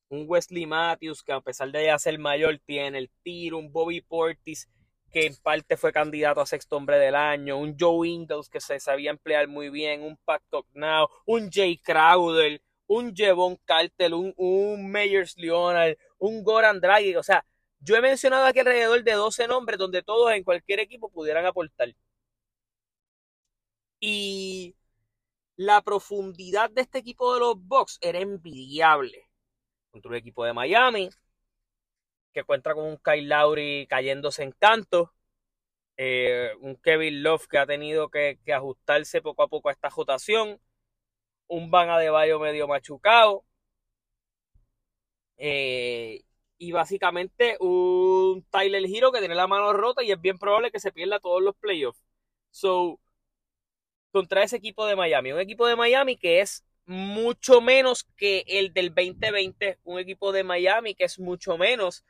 Un 0.08 0.24
Wesley 0.26 0.64
Matthews 0.64 1.22
que 1.22 1.32
a 1.32 1.42
pesar 1.42 1.70
de 1.70 1.84
ya 1.84 1.98
ser 1.98 2.18
mayor 2.18 2.58
tiene 2.64 2.96
el 2.96 3.10
tiro, 3.22 3.58
un 3.58 3.70
Bobby 3.70 4.00
Portis 4.00 4.70
que 5.16 5.24
en 5.24 5.36
parte 5.36 5.78
fue 5.78 5.94
candidato 5.94 6.42
a 6.42 6.46
sexto 6.46 6.76
hombre 6.76 6.98
del 6.98 7.14
año, 7.14 7.56
un 7.56 7.74
Joe 7.80 8.06
Ingles 8.06 8.50
que 8.50 8.60
se 8.60 8.78
sabía 8.78 9.08
emplear 9.08 9.48
muy 9.48 9.70
bien, 9.70 10.02
un 10.02 10.18
Pat 10.18 10.42
Now, 10.74 11.08
un 11.24 11.50
Jay 11.50 11.78
Crowder, 11.78 12.60
un 12.86 13.16
Jevon 13.16 13.56
Cartel, 13.64 14.12
un, 14.12 14.34
un 14.36 14.90
Meyers 14.90 15.38
Leonard, 15.38 15.96
un 16.18 16.44
Goran 16.44 16.82
Draghi. 16.82 17.16
O 17.16 17.22
sea, 17.22 17.46
yo 17.80 17.96
he 17.96 18.02
mencionado 18.02 18.44
aquí 18.44 18.58
alrededor 18.58 19.02
de 19.02 19.12
12 19.12 19.48
nombres 19.48 19.78
donde 19.78 20.02
todos 20.02 20.30
en 20.32 20.44
cualquier 20.44 20.80
equipo 20.80 21.08
pudieran 21.08 21.46
aportar. 21.46 21.94
Y 23.98 24.76
la 25.56 25.80
profundidad 25.80 26.68
de 26.68 26.82
este 26.82 26.98
equipo 26.98 27.32
de 27.32 27.40
los 27.40 27.54
Bucks 27.58 27.96
era 28.02 28.18
envidiable. 28.18 29.30
Contra 29.90 30.10
un 30.10 30.16
equipo 30.16 30.44
de 30.44 30.52
Miami 30.52 31.08
que 32.36 32.44
cuenta 32.44 32.74
con 32.74 32.84
un 32.84 32.98
Kyle 32.98 33.28
Lowry 33.28 33.86
cayéndose 33.88 34.42
en 34.42 34.52
canto. 34.52 35.14
Eh, 35.96 36.52
un 36.60 36.76
Kevin 36.76 37.22
Love 37.22 37.46
que 37.48 37.58
ha 37.58 37.66
tenido 37.66 38.10
que, 38.10 38.38
ajustarse 38.54 39.22
poco 39.22 39.42
a 39.42 39.48
poco 39.48 39.70
a 39.70 39.72
esta 39.72 39.88
rotación 39.88 40.60
un 41.48 41.70
Van 41.70 41.88
Adebayo 41.90 42.38
medio 42.38 42.68
machucado. 42.68 43.44
Eh, 45.38 46.24
y 46.58 46.72
básicamente 46.72 47.56
un 47.60 48.44
Tyler 48.50 48.84
Hero 48.84 49.12
que 49.12 49.20
tiene 49.20 49.34
la 49.34 49.46
mano 49.46 49.72
rota 49.72 50.02
y 50.02 50.12
es 50.12 50.20
bien 50.20 50.38
probable 50.38 50.70
que 50.70 50.80
se 50.80 50.92
pierda 50.92 51.20
todos 51.20 51.42
los 51.42 51.56
playoffs. 51.56 52.02
So, 52.50 53.00
contra 54.12 54.42
ese 54.42 54.56
equipo 54.56 54.86
de 54.86 54.96
Miami, 54.96 55.32
un 55.32 55.40
equipo 55.40 55.66
de 55.66 55.76
Miami 55.76 56.16
que 56.16 56.40
es 56.40 56.66
mucho 56.86 57.60
menos 57.60 58.04
que 58.16 58.44
el 58.46 58.72
del 58.74 58.94
2020, 58.94 59.78
un 59.84 59.98
equipo 59.98 60.32
de 60.32 60.44
Miami 60.44 60.94
que 60.94 61.04
es 61.04 61.18
mucho 61.18 61.56
menos 61.58 62.04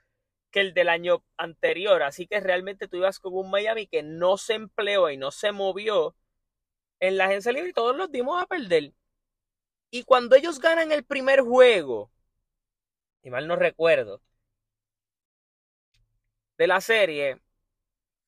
que 0.56 0.62
el 0.62 0.72
del 0.72 0.88
año 0.88 1.22
anterior. 1.36 2.02
Así 2.02 2.26
que 2.26 2.40
realmente 2.40 2.88
tú 2.88 2.96
ibas 2.96 3.20
con 3.20 3.34
un 3.34 3.50
Miami 3.50 3.86
que 3.86 4.02
no 4.02 4.38
se 4.38 4.54
empleó 4.54 5.10
y 5.10 5.18
no 5.18 5.30
se 5.30 5.52
movió 5.52 6.16
en 7.00 7.18
la 7.18 7.26
agencia 7.26 7.52
libre 7.52 7.70
y 7.70 7.72
todos 7.74 7.94
los 7.96 8.10
dimos 8.10 8.42
a 8.42 8.46
perder. 8.46 8.94
Y 9.90 10.04
cuando 10.04 10.36
ellos 10.36 10.58
ganan 10.60 10.92
el 10.92 11.04
primer 11.04 11.40
juego, 11.42 12.10
y 13.22 13.30
mal 13.30 13.46
no 13.46 13.56
recuerdo, 13.56 14.22
de 16.58 16.66
la 16.66 16.80
serie, 16.80 17.38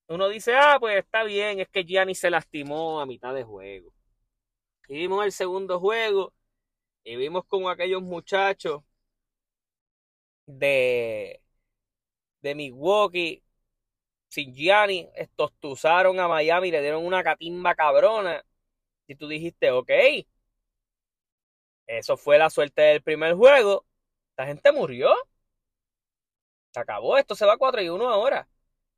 uno 0.09 0.29
dice, 0.29 0.55
ah, 0.55 0.77
pues 0.81 0.99
está 0.99 1.25
bien, 1.25 1.61
es 1.61 1.69
que 1.69 1.85
Gianni 1.85 2.15
se 2.15 2.31
lastimó 2.31 3.01
a 3.01 3.07
mitad 3.07 3.35
de 3.35 3.45
juego. 3.45 3.93
Y 4.89 4.97
vimos 4.99 5.25
el 5.25 5.33
segundo 5.33 5.81
juego 5.81 6.35
y 7.05 7.17
vimos 7.17 7.45
como 7.47 7.71
aquellos 7.71 8.03
muchachos 8.03 8.83
de, 10.47 11.41
de 12.43 12.55
Milwaukee 12.55 13.43
sin 14.29 14.55
Gianni 14.55 15.09
estostuzaron 15.15 16.21
a 16.21 16.29
Miami, 16.29 16.71
le 16.71 16.83
dieron 16.83 17.05
una 17.05 17.23
catimba 17.25 17.75
cabrona. 17.75 18.45
Y 19.07 19.15
tú 19.17 19.29
dijiste, 19.29 19.71
ok, 19.71 19.91
eso 21.87 22.17
fue 22.17 22.39
la 22.39 22.51
suerte 22.51 22.83
del 22.83 23.03
primer 23.03 23.35
juego. 23.35 23.85
La 24.37 24.47
gente 24.47 24.73
murió. 24.73 25.11
Se 26.73 26.81
acabó. 26.81 27.17
Esto 27.19 27.35
se 27.35 27.47
va 27.47 27.57
4 27.59 27.83
y 27.83 27.89
1 27.89 28.09
ahora. 28.09 28.49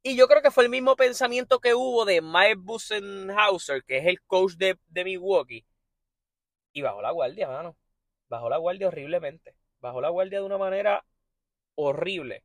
Y 0.03 0.17
yo 0.17 0.29
creo 0.29 0.43
que 0.43 0.51
fue 0.51 0.65
el 0.65 0.71
mismo 0.71 0.97
pensamiento 0.97 1.61
que 1.61 1.75
hubo 1.75 2.05
de 2.05 2.23
Mike 2.23 2.57
Busenhauser, 2.59 3.85
que 3.85 3.99
es 3.99 4.07
el 4.07 4.21
coach 4.23 4.55
de, 4.55 4.79
de 4.89 5.05
Milwaukee. 5.05 5.65
Y 6.73 6.83
bajó 6.83 7.03
la 7.03 7.11
guardia, 7.13 7.49
mano. 7.49 7.77
Bajó 8.29 8.49
la 8.49 8.59
guardia 8.59 8.89
horriblemente. 8.89 9.55
Bajó 9.81 10.01
la 10.01 10.11
guardia 10.11 10.41
de 10.41 10.47
una 10.47 10.59
manera 10.59 11.05
horrible. 11.77 12.45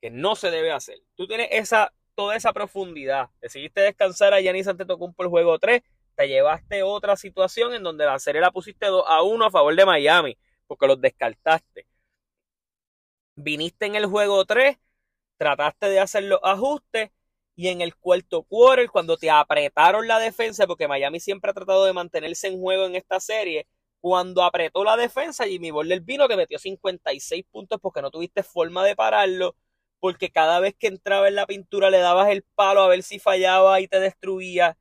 Que 0.00 0.10
no 0.10 0.36
se 0.36 0.50
debe 0.50 0.72
hacer. 0.72 0.98
Tú 1.14 1.26
tienes 1.26 1.48
esa, 1.50 1.92
toda 2.14 2.36
esa 2.36 2.52
profundidad. 2.52 3.30
Decidiste 3.40 3.80
descansar 3.80 4.34
a 4.34 4.40
Yanis 4.40 4.68
Antetokounmpo 4.68 5.22
el 5.22 5.28
juego 5.30 5.58
3 5.58 5.82
te 6.14 6.28
llevaste 6.28 6.82
otra 6.82 7.16
situación 7.16 7.74
en 7.74 7.82
donde 7.82 8.04
la 8.04 8.18
serie 8.18 8.40
la 8.40 8.52
pusiste 8.52 8.86
2 8.86 9.04
a 9.06 9.22
1 9.22 9.46
a 9.46 9.50
favor 9.50 9.74
de 9.74 9.86
Miami, 9.86 10.38
porque 10.66 10.86
los 10.86 11.00
descartaste. 11.00 11.86
Viniste 13.36 13.86
en 13.86 13.96
el 13.96 14.06
juego 14.06 14.44
3, 14.44 14.78
trataste 15.36 15.88
de 15.88 16.00
hacer 16.00 16.24
los 16.24 16.40
ajustes 16.42 17.10
y 17.56 17.68
en 17.68 17.80
el 17.80 17.96
cuarto 17.96 18.42
quarter, 18.44 18.90
cuando 18.90 19.16
te 19.16 19.30
apretaron 19.30 20.06
la 20.08 20.18
defensa, 20.18 20.66
porque 20.66 20.88
Miami 20.88 21.20
siempre 21.20 21.50
ha 21.50 21.54
tratado 21.54 21.84
de 21.84 21.92
mantenerse 21.92 22.48
en 22.48 22.60
juego 22.60 22.86
en 22.86 22.96
esta 22.96 23.20
serie, 23.20 23.66
cuando 24.00 24.42
apretó 24.42 24.84
la 24.84 24.96
defensa, 24.96 25.46
Jimmy 25.46 25.70
Butler 25.70 26.00
vino, 26.00 26.28
te 26.28 26.36
metió 26.36 26.58
56 26.58 27.44
puntos 27.50 27.80
porque 27.80 28.02
no 28.02 28.10
tuviste 28.10 28.42
forma 28.42 28.84
de 28.84 28.94
pararlo, 28.94 29.56
porque 30.04 30.30
cada 30.30 30.60
vez 30.60 30.74
que 30.78 30.88
entraba 30.88 31.28
en 31.28 31.34
la 31.34 31.46
pintura 31.46 31.88
le 31.88 31.98
dabas 31.98 32.28
el 32.28 32.42
palo 32.42 32.82
a 32.82 32.88
ver 32.88 33.02
si 33.02 33.18
fallaba 33.18 33.80
y 33.80 33.88
te 33.88 34.00
destruía 34.00 34.76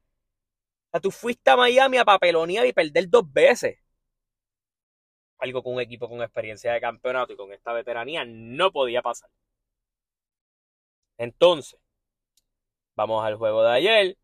sea, 0.93 1.01
tú 1.01 1.11
fuiste 1.11 1.49
a 1.49 1.57
Miami 1.57 1.97
a 1.97 2.05
papelonear 2.05 2.65
y 2.65 2.73
perder 2.73 3.09
dos 3.09 3.31
veces. 3.31 3.79
Algo 5.39 5.63
con 5.63 5.73
un 5.75 5.81
equipo 5.81 6.07
con 6.07 6.21
experiencia 6.21 6.73
de 6.73 6.81
campeonato 6.81 7.33
y 7.33 7.35
con 7.35 7.51
esta 7.51 7.73
veteranía 7.73 8.23
no 8.25 8.71
podía 8.71 9.01
pasar. 9.01 9.29
Entonces, 11.17 11.79
vamos 12.95 13.23
al 13.25 13.35
juego 13.35 13.63
de 13.63 13.71
ayer. 13.71 14.17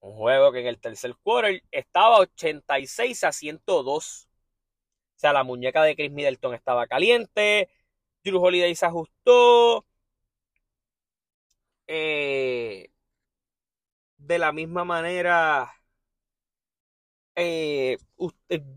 Un 0.00 0.14
juego 0.16 0.52
que 0.52 0.60
en 0.60 0.66
el 0.66 0.78
tercer 0.78 1.14
quarter 1.22 1.62
estaba 1.70 2.18
86 2.18 3.24
a 3.24 3.32
102. 3.32 4.28
O 5.16 5.18
sea, 5.18 5.32
la 5.32 5.44
muñeca 5.44 5.82
de 5.82 5.96
Chris 5.96 6.12
Middleton 6.12 6.54
estaba 6.54 6.86
caliente. 6.86 7.70
Drew 8.22 8.42
Holiday 8.42 8.74
se 8.74 8.86
ajustó. 8.86 9.86
Eh, 11.88 12.90
de 14.18 14.38
la 14.38 14.52
misma 14.52 14.84
manera, 14.84 15.72
eh, 17.34 17.96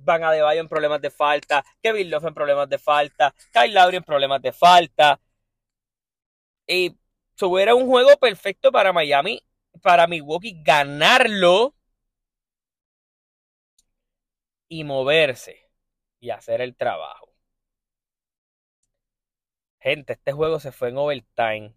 Van 0.04 0.24
a 0.24 0.32
Debayo 0.32 0.62
en 0.62 0.68
problemas 0.68 1.02
de 1.02 1.10
falta, 1.12 1.64
Kevin 1.82 2.10
Love 2.10 2.26
en 2.28 2.34
problemas 2.34 2.70
de 2.70 2.78
falta, 2.78 3.34
Kyle 3.54 3.74
Lowry 3.74 3.98
en 3.98 4.04
problemas 4.04 4.42
de 4.42 4.52
falta. 4.54 5.20
Y 6.68 6.96
eso 7.36 7.60
era 7.60 7.76
un 7.76 7.88
juego 7.88 8.18
perfecto 8.18 8.72
para 8.72 8.94
Miami, 8.94 9.42
para 9.82 10.08
Milwaukee 10.08 10.62
ganarlo 10.64 11.76
y 14.68 14.84
moverse 14.84 15.70
y 16.20 16.30
hacer 16.32 16.62
el 16.62 16.76
trabajo. 16.76 17.30
Gente, 19.82 20.14
este 20.14 20.32
juego 20.32 20.60
se 20.62 20.72
fue 20.72 20.88
en 20.90 20.98
overtime. 20.98 21.74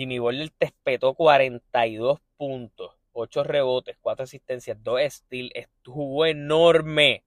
Jimmy 0.00 0.18
Butler 0.18 0.48
te 0.56 0.64
espetó 0.64 1.12
42 1.12 2.20
puntos. 2.38 2.92
8 3.12 3.44
rebotes, 3.44 3.98
4 4.00 4.24
asistencias, 4.24 4.82
2 4.82 4.98
steals, 5.12 5.50
estuvo 5.54 6.24
enorme 6.24 7.22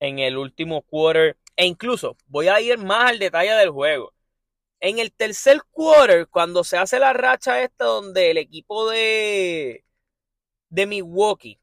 en 0.00 0.18
el 0.18 0.38
último 0.38 0.80
quarter. 0.80 1.36
E 1.54 1.66
incluso 1.66 2.16
voy 2.28 2.48
a 2.48 2.58
ir 2.62 2.78
más 2.78 3.10
al 3.10 3.18
detalle 3.18 3.52
del 3.52 3.68
juego. 3.68 4.14
En 4.80 5.00
el 5.00 5.12
tercer 5.12 5.60
quarter, 5.70 6.28
cuando 6.28 6.64
se 6.64 6.78
hace 6.78 6.98
la 6.98 7.12
racha 7.12 7.62
esta 7.62 7.84
donde 7.84 8.30
el 8.30 8.38
equipo 8.38 8.88
de, 8.88 9.84
de 10.70 10.86
Milwaukee 10.86 11.60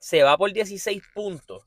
se 0.00 0.24
va 0.24 0.36
por 0.36 0.52
16 0.52 1.00
puntos. 1.14 1.62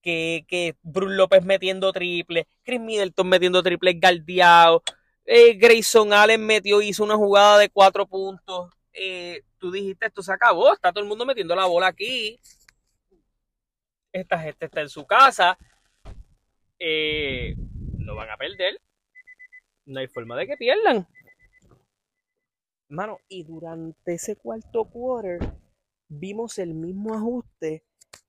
que, 0.00 0.46
que 0.48 0.76
Bruce 0.82 1.16
López 1.16 1.44
metiendo 1.44 1.92
triple, 1.92 2.48
Chris 2.64 2.80
Middleton 2.80 3.28
metiendo 3.28 3.62
triple 3.62 3.92
galdeado, 3.94 4.82
eh, 5.24 5.54
Grayson 5.54 6.12
Allen 6.12 6.44
metió, 6.44 6.82
hizo 6.82 7.04
una 7.04 7.16
jugada 7.16 7.58
de 7.58 7.70
cuatro 7.70 8.06
puntos. 8.06 8.70
Eh, 8.92 9.42
tú 9.58 9.70
dijiste, 9.70 10.06
esto 10.06 10.22
se 10.22 10.32
acabó, 10.32 10.72
está 10.72 10.92
todo 10.92 11.02
el 11.02 11.08
mundo 11.08 11.24
metiendo 11.24 11.54
la 11.54 11.66
bola 11.66 11.88
aquí. 11.88 12.38
Esta 14.12 14.38
gente 14.38 14.66
está 14.66 14.80
en 14.80 14.88
su 14.88 15.06
casa. 15.06 15.56
Eh, 16.78 17.54
no 17.98 18.14
van 18.14 18.30
a 18.30 18.36
perder. 18.36 18.80
No 19.86 20.00
hay 20.00 20.08
forma 20.08 20.36
de 20.36 20.46
que 20.46 20.56
pierdan. 20.56 21.06
Mano, 22.88 23.20
y 23.28 23.44
durante 23.44 24.14
ese 24.14 24.36
cuarto 24.36 24.84
quarter 24.84 25.38
vimos 26.08 26.58
el 26.58 26.74
mismo 26.74 27.14
ajuste 27.14 27.84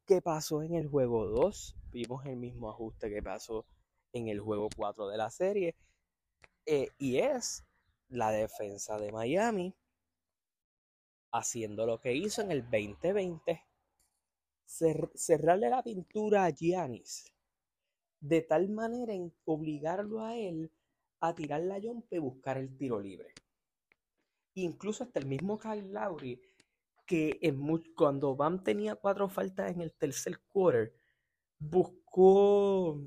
que 0.06 0.22
pasó 0.22 0.64
en 0.64 0.76
el 0.76 0.88
juego 0.88 1.26
2. 1.26 1.76
Vimos 1.92 2.26
el 2.26 2.38
mismo 2.38 2.70
ajuste 2.70 3.10
que 3.10 3.22
pasó 3.22 3.66
en 4.14 4.30
el 4.30 4.40
juego 4.40 4.70
4 4.76 5.10
de 5.10 5.18
la 5.18 5.30
serie. 5.30 5.76
Eh, 6.66 6.90
y 6.98 7.18
es 7.18 7.64
la 8.10 8.32
defensa 8.32 8.98
de 8.98 9.12
Miami 9.12 9.76
haciendo 11.32 11.86
lo 11.86 12.00
que 12.00 12.14
hizo 12.14 12.42
en 12.42 12.52
el 12.52 12.64
2020. 12.64 13.62
cerrarle 15.16 15.70
la 15.70 15.84
pintura 15.84 16.46
a 16.46 16.50
Giannis 16.50 17.34
de 18.24 18.42
tal 18.42 18.70
manera 18.70 19.14
en 19.14 19.34
obligarlo 19.44 20.24
a 20.24 20.38
él 20.38 20.72
a 21.20 21.36
tirar 21.36 21.62
la 21.62 21.78
yompe 21.78 22.16
y 22.16 22.20
buscar 22.20 22.58
el 22.58 22.76
tiro 22.78 23.00
libre. 23.00 23.34
Incluso 24.56 25.04
hasta 25.04 25.20
el 25.20 25.26
mismo 25.26 25.60
Kyle 25.60 25.92
Lowry, 25.92 26.42
que 27.06 27.38
cuando 27.96 28.36
Bam 28.36 28.64
tenía 28.64 28.96
cuatro 28.96 29.28
faltas 29.28 29.72
en 29.72 29.82
el 29.82 29.92
tercer 29.92 30.40
quarter, 30.54 30.94
buscó 31.60 33.02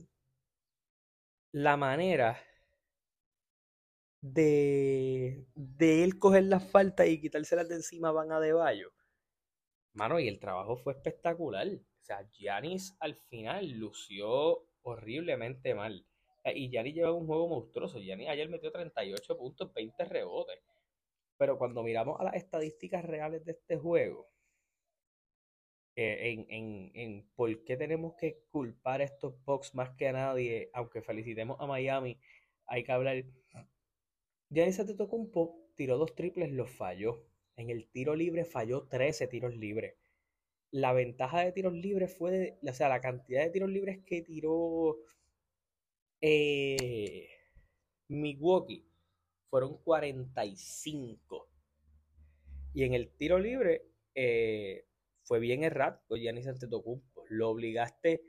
la 1.53 1.79
manera 1.79 2.39
de, 4.33 5.47
de 5.55 6.05
él 6.05 6.19
coger 6.19 6.45
las 6.45 6.71
faltas 6.71 7.09
y 7.09 7.21
quitárselas 7.21 7.69
de 7.69 7.77
encima 7.77 8.13
Van 8.13 8.33
a 8.33 8.41
De 8.41 8.53
Bayo. 8.53 8.93
Mano, 9.95 10.21
y 10.21 10.29
el 10.29 10.39
trabajo 10.39 10.77
fue 10.77 10.93
espectacular. 10.93 11.67
O 11.67 12.05
sea, 12.05 12.29
Giannis 12.31 12.97
al 13.01 13.17
final 13.17 13.71
lució 13.71 14.69
horriblemente 14.83 15.75
mal. 15.75 16.07
Y 16.45 16.69
Giannis 16.71 16.95
lleva 16.95 17.13
un 17.13 17.27
juego 17.27 17.49
monstruoso. 17.49 17.99
Giannis 17.99 18.29
ayer 18.29 18.49
metió 18.49 18.71
38 18.71 19.37
puntos, 19.37 19.73
20 19.75 20.05
rebotes. 20.05 20.61
Pero 21.39 21.59
cuando 21.59 21.83
miramos 21.83 22.21
a 22.21 22.25
las 22.25 22.35
estadísticas 22.35 23.05
reales 23.05 23.45
de 23.45 23.53
este 23.53 23.77
juego, 23.77 24.29
eh, 25.97 26.45
en, 26.51 26.91
en, 26.95 27.27
por 27.35 27.65
qué 27.65 27.77
tenemos 27.77 28.15
que 28.17 28.43
culpar 28.51 29.01
a 29.01 29.05
estos 29.05 29.43
Bucks 29.45 29.75
más 29.75 29.91
que 29.97 30.09
a 30.09 30.13
nadie, 30.13 30.71
aunque 30.75 31.01
felicitemos 31.01 31.59
a 31.59 31.67
Miami, 31.67 32.21
hay 32.67 32.85
que 32.85 32.93
hablar. 32.93 33.25
Giannis 34.51 34.79
Antetokounmpo 34.79 35.71
tiró 35.75 35.99
dos 35.99 36.15
triples, 36.15 36.53
los 36.53 36.71
falló. 36.71 37.25
En 37.57 37.71
el 37.71 37.89
tiro 37.89 38.15
libre 38.15 38.45
falló 38.45 38.87
13 38.89 39.27
tiros 39.29 39.57
libres. 39.57 39.95
La 40.71 40.93
ventaja 40.93 41.41
de 41.41 41.53
tiros 41.53 41.73
libres 41.73 42.15
fue 42.17 42.31
de, 42.31 42.59
o 42.69 42.73
sea, 42.73 42.89
la 42.89 43.01
cantidad 43.01 43.43
de 43.43 43.51
tiros 43.51 43.71
libres 43.71 43.99
que 44.05 44.23
tiró 44.23 44.99
eh, 46.21 47.29
Milwaukee 48.09 48.87
fueron 49.49 49.79
45. 49.79 51.49
Y 52.75 52.85
en 52.85 52.95
el 52.95 53.11
tiro 53.17 53.39
libre 53.39 53.87
eh, 54.15 54.87
fue 55.23 55.41
bien 55.41 55.65
errático 55.65 56.17
Giannis 56.17 56.47
Antetokounmpo. 56.47 57.25
Lo 57.31 57.51
obligaste 57.51 58.23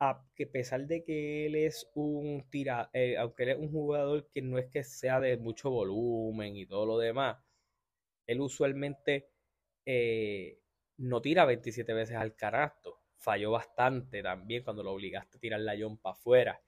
a 0.00 0.24
que 0.34 0.44
a 0.44 0.50
pesar 0.50 0.86
de 0.86 1.04
que 1.04 1.46
él 1.46 1.56
es 1.56 1.90
un 1.94 2.46
tira, 2.50 2.90
eh, 2.92 3.16
aunque 3.16 3.44
él 3.44 3.48
es 3.50 3.58
un 3.58 3.70
jugador 3.70 4.28
que 4.32 4.42
no 4.42 4.58
es 4.58 4.66
que 4.66 4.84
sea 4.84 5.20
de 5.20 5.36
mucho 5.36 5.70
volumen 5.70 6.56
y 6.56 6.66
todo 6.66 6.86
lo 6.86 6.98
demás, 6.98 7.38
él 8.26 8.40
usualmente 8.40 9.30
eh, 9.86 10.60
no 10.98 11.20
tira 11.20 11.44
27 11.46 11.92
veces 11.94 12.16
al 12.16 12.34
carasto. 12.36 13.00
Falló 13.16 13.50
bastante 13.52 14.22
también 14.22 14.62
cuando 14.62 14.82
lo 14.82 14.92
obligaste 14.92 15.38
a 15.38 15.40
tirar 15.40 15.60
la 15.60 15.74
para 16.00 16.12
afuera. 16.14 16.62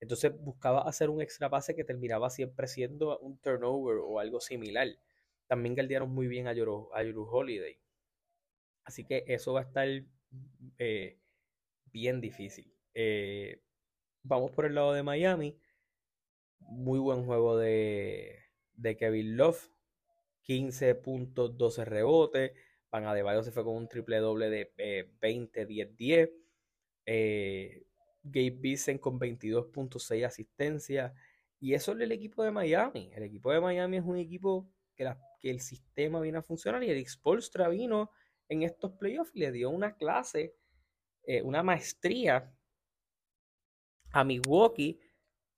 Entonces 0.00 0.32
buscaba 0.38 0.82
hacer 0.82 1.08
un 1.10 1.22
extra 1.22 1.48
pase 1.48 1.74
que 1.74 1.84
terminaba 1.84 2.28
siempre 2.30 2.66
siendo 2.66 3.18
un 3.20 3.38
turnover 3.38 3.98
o 4.02 4.18
algo 4.18 4.40
similar. 4.40 4.88
También 5.46 5.74
galdearon 5.74 6.10
muy 6.10 6.26
bien 6.26 6.48
a 6.48 6.52
Yoru, 6.52 6.90
Holiday. 6.92 7.78
Así 8.84 9.04
que 9.04 9.24
eso 9.26 9.52
va 9.54 9.60
a 9.60 9.64
estar 9.64 9.88
eh, 10.78 11.18
bien 11.96 12.20
difícil. 12.20 12.70
Eh, 12.92 13.62
vamos 14.22 14.50
por 14.50 14.66
el 14.66 14.74
lado 14.74 14.92
de 14.92 15.02
Miami. 15.02 15.58
Muy 16.58 16.98
buen 16.98 17.24
juego 17.24 17.56
de, 17.56 18.38
de 18.74 18.98
Kevin 18.98 19.38
Love. 19.38 19.70
15 20.42 20.94
puntos, 20.96 21.56
12 21.56 21.86
rebotes. 21.86 22.52
Van 22.90 23.06
Adebayo 23.06 23.42
se 23.42 23.50
fue 23.50 23.64
con 23.64 23.76
un 23.76 23.88
triple 23.88 24.18
doble 24.18 24.50
de 24.50 25.10
20, 25.22 25.64
10, 25.64 25.96
10. 25.96 26.30
Gabe 27.06 28.50
Vincent 28.50 29.00
con 29.00 29.18
22.6 29.18 30.26
asistencias. 30.26 31.14
Y 31.58 31.72
eso 31.72 31.92
es 31.92 32.00
el 32.00 32.12
equipo 32.12 32.44
de 32.44 32.50
Miami. 32.50 33.10
El 33.14 33.22
equipo 33.22 33.50
de 33.52 33.62
Miami 33.62 33.96
es 33.96 34.04
un 34.04 34.18
equipo 34.18 34.70
que, 34.94 35.10
que 35.40 35.48
el 35.48 35.60
sistema 35.60 36.20
viene 36.20 36.38
a 36.38 36.42
funcionar. 36.42 36.84
Y 36.84 36.90
el 36.90 37.06
Spolstra 37.08 37.70
vino 37.70 38.10
en 38.50 38.64
estos 38.64 38.92
playoffs 38.92 39.30
y 39.34 39.40
le 39.40 39.50
dio 39.50 39.70
una 39.70 39.96
clase, 39.96 40.54
eh, 41.26 41.42
una 41.42 41.62
maestría 41.62 42.52
a 44.12 44.24
Milwaukee 44.24 45.00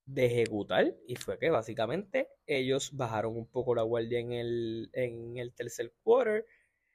de 0.05 0.25
ejecutar. 0.25 0.95
Y 1.07 1.15
fue 1.15 1.37
que 1.39 1.49
básicamente 1.49 2.29
ellos 2.45 2.91
bajaron 2.93 3.37
un 3.37 3.47
poco 3.47 3.75
la 3.75 3.83
guardia 3.83 4.19
en 4.19 4.31
el, 4.33 4.89
en 4.93 5.37
el 5.37 5.53
tercer 5.53 5.93
quarter 6.03 6.45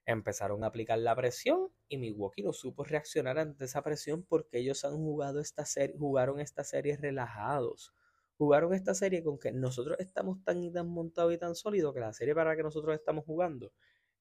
empezaron 0.07 0.65
a 0.65 0.67
aplicar 0.67 0.99
la 0.99 1.17
presión 1.17 1.69
y 1.89 1.97
Milwaukee 1.97 2.43
no 2.43 2.53
supo 2.53 2.85
reaccionar 2.85 3.39
ante 3.39 3.65
esa 3.65 3.83
presión 3.83 4.23
porque 4.25 4.59
ellos 4.59 4.85
han 4.85 4.97
jugado 4.97 5.41
esta 5.41 5.65
serie, 5.65 5.97
jugaron 5.99 6.41
esta 6.41 6.65
serie 6.65 6.97
relajados. 6.97 7.95
Jugaron 8.37 8.75
esta 8.75 8.95
serie 8.95 9.23
con 9.23 9.39
que 9.39 9.53
nosotros 9.53 9.97
estamos 10.01 10.43
tan 10.43 10.63
y 10.63 10.73
tan 10.73 10.89
montados 10.89 11.33
y 11.33 11.39
tan 11.39 11.55
sólidos 11.55 11.95
que 11.95 12.01
la 12.01 12.13
serie 12.13 12.35
para 12.35 12.51
la 12.51 12.57
que 12.57 12.65
nosotros 12.65 12.95
estamos 12.95 13.25
jugando 13.25 13.73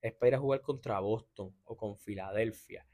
es 0.02 0.14
para 0.14 0.28
ir 0.30 0.36
a 0.36 0.40
jugar 0.40 0.62
contra 0.62 1.00
Boston 1.00 1.56
o 1.64 1.76
con 1.76 1.98
Filadelfia. 1.98 2.88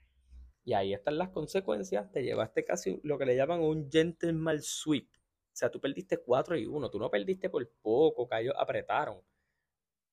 Y 0.64 0.74
ahí 0.74 0.94
están 0.94 1.18
las 1.18 1.30
consecuencias. 1.30 2.12
Te 2.12 2.24
llevaste 2.24 2.66
casi 2.66 3.00
lo 3.04 3.18
que 3.18 3.26
le 3.26 3.36
llaman 3.36 3.62
un 3.62 3.90
gentleman 3.90 4.62
sweep. 4.62 5.10
O 5.12 5.56
sea, 5.60 5.70
tú 5.70 5.80
perdiste 5.80 6.18
4 6.18 6.58
y 6.58 6.66
1. 6.66 6.90
Tú 6.90 7.00
no 7.00 7.10
perdiste 7.10 7.50
por 7.50 7.68
poco, 7.82 8.28
que 8.28 8.40
ellos 8.40 8.56
apretaron. 8.58 9.22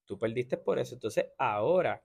Tú 0.04 0.18
perdiste 0.18 0.56
por 0.56 0.78
eso. 0.78 0.94
Entonces, 0.94 1.26
ahora 1.38 2.02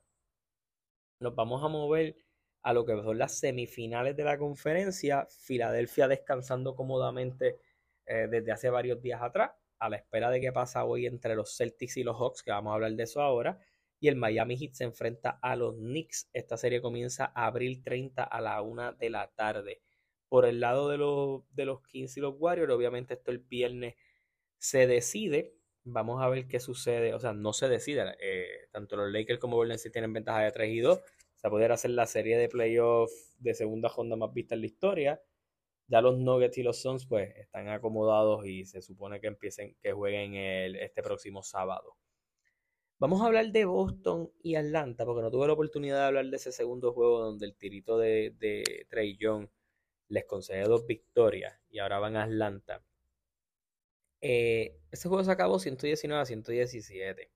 nos 1.19 1.35
vamos 1.35 1.63
a 1.63 1.67
mover 1.67 2.15
a 2.63 2.73
lo 2.73 2.85
que 2.85 2.93
son 2.93 3.17
las 3.17 3.37
semifinales 3.37 4.15
de 4.15 4.23
la 4.23 4.37
conferencia. 4.37 5.27
Filadelfia 5.29 6.07
descansando 6.07 6.75
cómodamente 6.75 7.59
eh, 8.05 8.27
desde 8.29 8.51
hace 8.51 8.69
varios 8.69 9.01
días 9.01 9.21
atrás, 9.21 9.51
a 9.79 9.89
la 9.89 9.97
espera 9.97 10.29
de 10.29 10.41
qué 10.41 10.51
pasa 10.51 10.85
hoy 10.85 11.05
entre 11.05 11.35
los 11.35 11.55
Celtics 11.55 11.97
y 11.97 12.03
los 12.03 12.17
Hawks, 12.17 12.43
que 12.43 12.51
vamos 12.51 12.71
a 12.71 12.75
hablar 12.75 12.91
de 12.93 13.03
eso 13.03 13.21
ahora. 13.21 13.59
Y 14.01 14.07
el 14.07 14.15
Miami 14.15 14.57
Heat 14.57 14.73
se 14.73 14.83
enfrenta 14.83 15.39
a 15.43 15.55
los 15.55 15.75
Knicks. 15.75 16.27
Esta 16.33 16.57
serie 16.57 16.81
comienza 16.81 17.31
abril 17.35 17.83
30 17.83 18.23
a 18.23 18.41
la 18.41 18.59
1 18.63 18.93
de 18.93 19.09
la 19.11 19.31
tarde. 19.31 19.79
Por 20.27 20.45
el 20.45 20.59
lado 20.59 20.89
de 20.89 20.97
los, 20.97 21.43
de 21.53 21.65
los 21.65 21.83
Kings 21.83 22.17
y 22.17 22.19
los 22.19 22.33
Warriors, 22.39 22.73
obviamente 22.73 23.13
esto 23.13 23.29
el 23.29 23.37
viernes 23.37 23.93
se 24.57 24.87
decide. 24.87 25.53
Vamos 25.83 26.19
a 26.21 26.29
ver 26.29 26.47
qué 26.47 26.59
sucede. 26.59 27.13
O 27.13 27.19
sea, 27.19 27.33
no 27.33 27.53
se 27.53 27.69
decide. 27.69 28.15
Eh, 28.19 28.67
tanto 28.71 28.95
los 28.95 29.11
Lakers 29.11 29.39
como 29.39 29.57
Golden 29.57 29.75
State 29.75 29.93
tienen 29.93 30.13
ventaja 30.13 30.41
de 30.41 30.51
3 30.51 30.69
y 30.73 30.79
2. 30.79 30.97
O 30.97 31.03
sea, 31.35 31.51
poder 31.51 31.71
hacer 31.71 31.91
la 31.91 32.07
serie 32.07 32.39
de 32.39 32.49
playoffs 32.49 33.35
de 33.37 33.53
segunda 33.53 33.87
ronda 33.87 34.15
más 34.15 34.33
vista 34.33 34.55
en 34.55 34.61
la 34.61 34.67
historia. 34.67 35.21
Ya 35.87 36.01
los 36.01 36.17
Nuggets 36.17 36.57
y 36.57 36.63
los 36.63 36.81
Suns 36.81 37.05
pues 37.05 37.35
están 37.35 37.67
acomodados 37.67 38.47
y 38.47 38.65
se 38.65 38.81
supone 38.81 39.21
que 39.21 39.27
empiecen, 39.27 39.75
que 39.79 39.91
jueguen 39.91 40.33
el, 40.33 40.75
este 40.77 41.03
próximo 41.03 41.43
sábado. 41.43 41.97
Vamos 43.01 43.19
a 43.23 43.25
hablar 43.25 43.51
de 43.51 43.65
Boston 43.65 44.31
y 44.43 44.53
Atlanta, 44.53 45.05
porque 45.05 45.23
no 45.23 45.31
tuve 45.31 45.47
la 45.47 45.53
oportunidad 45.53 45.97
de 45.97 46.05
hablar 46.05 46.25
de 46.27 46.35
ese 46.35 46.51
segundo 46.51 46.93
juego 46.93 47.19
donde 47.19 47.47
el 47.47 47.55
tirito 47.55 47.97
de, 47.97 48.35
de 48.37 48.85
Trey 48.91 49.17
Young 49.17 49.47
les 50.09 50.23
concede 50.25 50.61
dos 50.65 50.85
victorias 50.85 51.59
y 51.71 51.79
ahora 51.79 51.97
van 51.97 52.15
a 52.15 52.25
Atlanta. 52.25 52.85
Eh, 54.21 54.77
este 54.91 55.09
juego 55.09 55.23
se 55.23 55.31
acabó 55.31 55.57
119 55.57 56.21
a 56.21 56.25
117. 56.25 57.31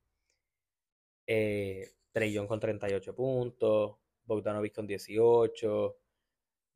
Eh, 1.25 1.93
Trey 2.11 2.35
con 2.45 2.59
38 2.59 3.15
puntos, 3.15 3.97
Bogdanovich 4.23 4.75
con 4.75 4.85
18, 4.85 5.97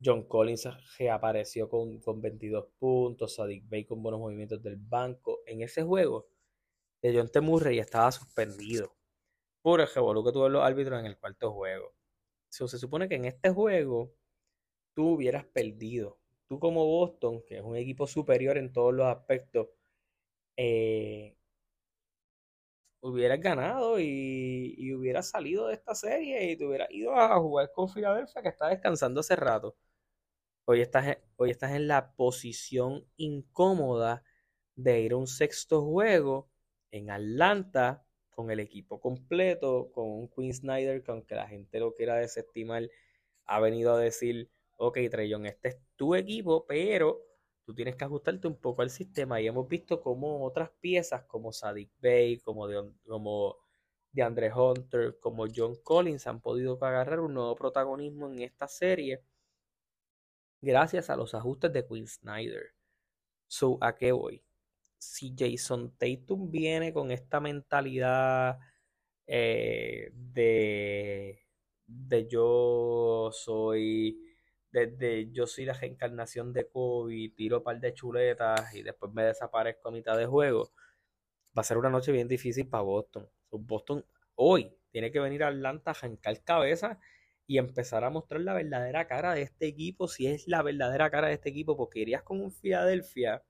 John 0.04 0.24
Collins 0.26 0.68
reapareció 0.98 1.68
con, 1.68 2.00
con 2.00 2.20
22 2.20 2.66
puntos, 2.76 3.36
Sadik 3.36 3.68
Bay 3.68 3.84
con 3.84 4.02
buenos 4.02 4.20
movimientos 4.20 4.60
del 4.60 4.78
banco. 4.78 5.42
En 5.46 5.62
ese 5.62 5.84
juego, 5.84 6.26
de 7.02 7.16
John 7.16 7.28
T. 7.28 7.40
Murray 7.40 7.78
estaba 7.78 8.10
suspendido 8.12 8.96
por 9.62 9.80
el 9.80 9.88
revolú 9.88 10.24
que 10.24 10.32
tuvo 10.32 10.48
los 10.48 10.62
árbitros 10.62 11.00
en 11.00 11.06
el 11.06 11.18
cuarto 11.18 11.52
juego. 11.52 11.94
se 12.48 12.66
supone 12.68 13.08
que 13.08 13.16
en 13.16 13.26
este 13.26 13.50
juego 13.50 14.14
tú 14.94 15.14
hubieras 15.14 15.44
perdido 15.46 16.20
tú 16.50 16.58
como 16.58 16.84
Boston, 16.84 17.42
que 17.46 17.58
es 17.58 17.62
un 17.62 17.76
equipo 17.76 18.08
superior 18.08 18.58
en 18.58 18.72
todos 18.72 18.92
los 18.92 19.06
aspectos, 19.06 19.68
eh, 20.56 21.36
hubieras 23.02 23.40
ganado 23.40 24.00
y, 24.00 24.74
y, 24.76 24.92
hubieras 24.94 25.30
salido 25.30 25.68
de 25.68 25.74
esta 25.74 25.94
serie 25.94 26.50
y 26.50 26.56
te 26.56 26.66
hubieras 26.66 26.90
ido 26.90 27.14
a 27.14 27.38
jugar 27.38 27.70
con 27.72 27.88
Filadelfia 27.88 28.42
que 28.42 28.48
está 28.48 28.68
descansando 28.68 29.20
hace 29.20 29.36
rato. 29.36 29.76
Hoy 30.66 30.80
estás, 30.80 31.18
hoy 31.36 31.50
estás 31.50 31.72
en 31.72 31.88
la 31.88 32.12
posición 32.14 33.06
incómoda 33.16 34.24
de 34.76 35.00
ir 35.02 35.12
a 35.12 35.16
un 35.18 35.28
sexto 35.28 35.82
juego 35.82 36.50
en 36.90 37.10
Atlanta 37.10 38.04
con 38.30 38.50
el 38.50 38.60
equipo 38.60 39.00
completo, 39.00 39.90
con 39.92 40.10
un 40.10 40.28
Queen 40.28 40.54
Snyder 40.54 41.02
que 41.02 41.10
aunque 41.10 41.34
la 41.34 41.48
gente 41.48 41.78
lo 41.78 41.94
quiera 41.94 42.16
desestimar, 42.16 42.88
ha 43.46 43.60
venido 43.60 43.92
a 43.94 43.98
decir, 43.98 44.50
ok, 44.78 44.98
Trellon, 45.10 45.46
este 45.46 45.68
es 45.68 45.78
tu 45.96 46.14
equipo, 46.14 46.66
pero 46.66 47.20
tú 47.64 47.74
tienes 47.74 47.96
que 47.96 48.04
ajustarte 48.04 48.48
un 48.48 48.56
poco 48.56 48.82
al 48.82 48.90
sistema 48.90 49.40
y 49.40 49.46
hemos 49.46 49.68
visto 49.68 50.00
como 50.00 50.44
otras 50.44 50.70
piezas 50.80 51.24
como 51.24 51.52
Sadik 51.52 51.90
Bay, 52.00 52.38
como 52.38 52.66
de, 52.66 52.78
Hunter, 54.54 55.18
como 55.20 55.46
John 55.54 55.76
Collins 55.82 56.26
han 56.26 56.40
podido 56.40 56.78
agarrar 56.82 57.20
un 57.20 57.34
nuevo 57.34 57.54
protagonismo 57.56 58.28
en 58.28 58.40
esta 58.42 58.66
serie 58.68 59.22
gracias 60.62 61.10
a 61.10 61.16
los 61.16 61.34
ajustes 61.34 61.72
de 61.72 61.86
Quinn 61.86 62.06
Snyder. 62.06 62.74
So, 63.46 63.78
¿a 63.80 63.94
qué 63.94 64.12
voy? 64.12 64.42
Si 65.00 65.34
Jason 65.36 65.96
Tatum 65.96 66.50
viene 66.50 66.92
con 66.92 67.10
esta 67.10 67.40
mentalidad 67.40 68.58
eh, 69.26 70.10
de, 70.14 71.46
de 71.86 72.28
yo 72.28 73.30
soy 73.32 74.30
desde 74.72 75.30
yo 75.32 75.46
soy 75.46 75.64
la 75.64 75.72
reencarnación 75.72 76.52
de 76.52 76.68
Kobe, 76.68 77.32
tiro 77.36 77.58
un 77.58 77.64
par 77.64 77.80
de 77.80 77.94
chuletas 77.94 78.74
y 78.74 78.82
después 78.82 79.12
me 79.12 79.24
desaparezco 79.24 79.88
a 79.88 79.92
mitad 79.92 80.16
de 80.16 80.26
juego, 80.26 80.70
va 81.56 81.62
a 81.62 81.64
ser 81.64 81.78
una 81.78 81.90
noche 81.90 82.12
bien 82.12 82.28
difícil 82.28 82.68
para 82.68 82.82
Boston. 82.82 83.28
Boston 83.50 84.04
hoy 84.36 84.76
tiene 84.90 85.10
que 85.10 85.20
venir 85.20 85.44
a 85.44 85.48
Atlanta 85.48 85.90
a 85.90 85.94
arrancar 85.94 86.42
cabeza 86.44 87.00
y 87.46 87.58
empezar 87.58 88.04
a 88.04 88.10
mostrar 88.10 88.42
la 88.42 88.54
verdadera 88.54 89.06
cara 89.08 89.34
de 89.34 89.42
este 89.42 89.66
equipo, 89.66 90.08
si 90.08 90.26
es 90.28 90.46
la 90.46 90.62
verdadera 90.62 91.10
cara 91.10 91.28
de 91.28 91.34
este 91.34 91.48
equipo, 91.50 91.76
porque 91.76 92.00
irías 92.00 92.22
con 92.22 92.40
un 92.40 92.52
Philadelphia 92.52 93.42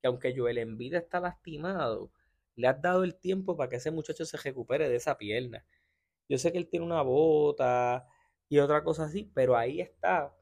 que 0.00 0.08
aunque 0.08 0.34
Joel 0.36 0.58
Embiid 0.58 0.94
está 0.94 1.20
lastimado, 1.20 2.12
le 2.56 2.68
has 2.68 2.80
dado 2.80 3.04
el 3.04 3.16
tiempo 3.16 3.56
para 3.56 3.68
que 3.70 3.76
ese 3.76 3.90
muchacho 3.90 4.24
se 4.24 4.36
recupere 4.36 4.88
de 4.88 4.96
esa 4.96 5.16
pierna. 5.18 5.64
Yo 6.28 6.38
sé 6.38 6.52
que 6.52 6.58
él 6.58 6.68
tiene 6.68 6.86
una 6.86 7.02
bota 7.02 8.06
y 8.48 8.58
otra 8.58 8.84
cosa 8.84 9.04
así, 9.04 9.30
pero 9.34 9.56
ahí 9.56 9.80
está 9.80 10.34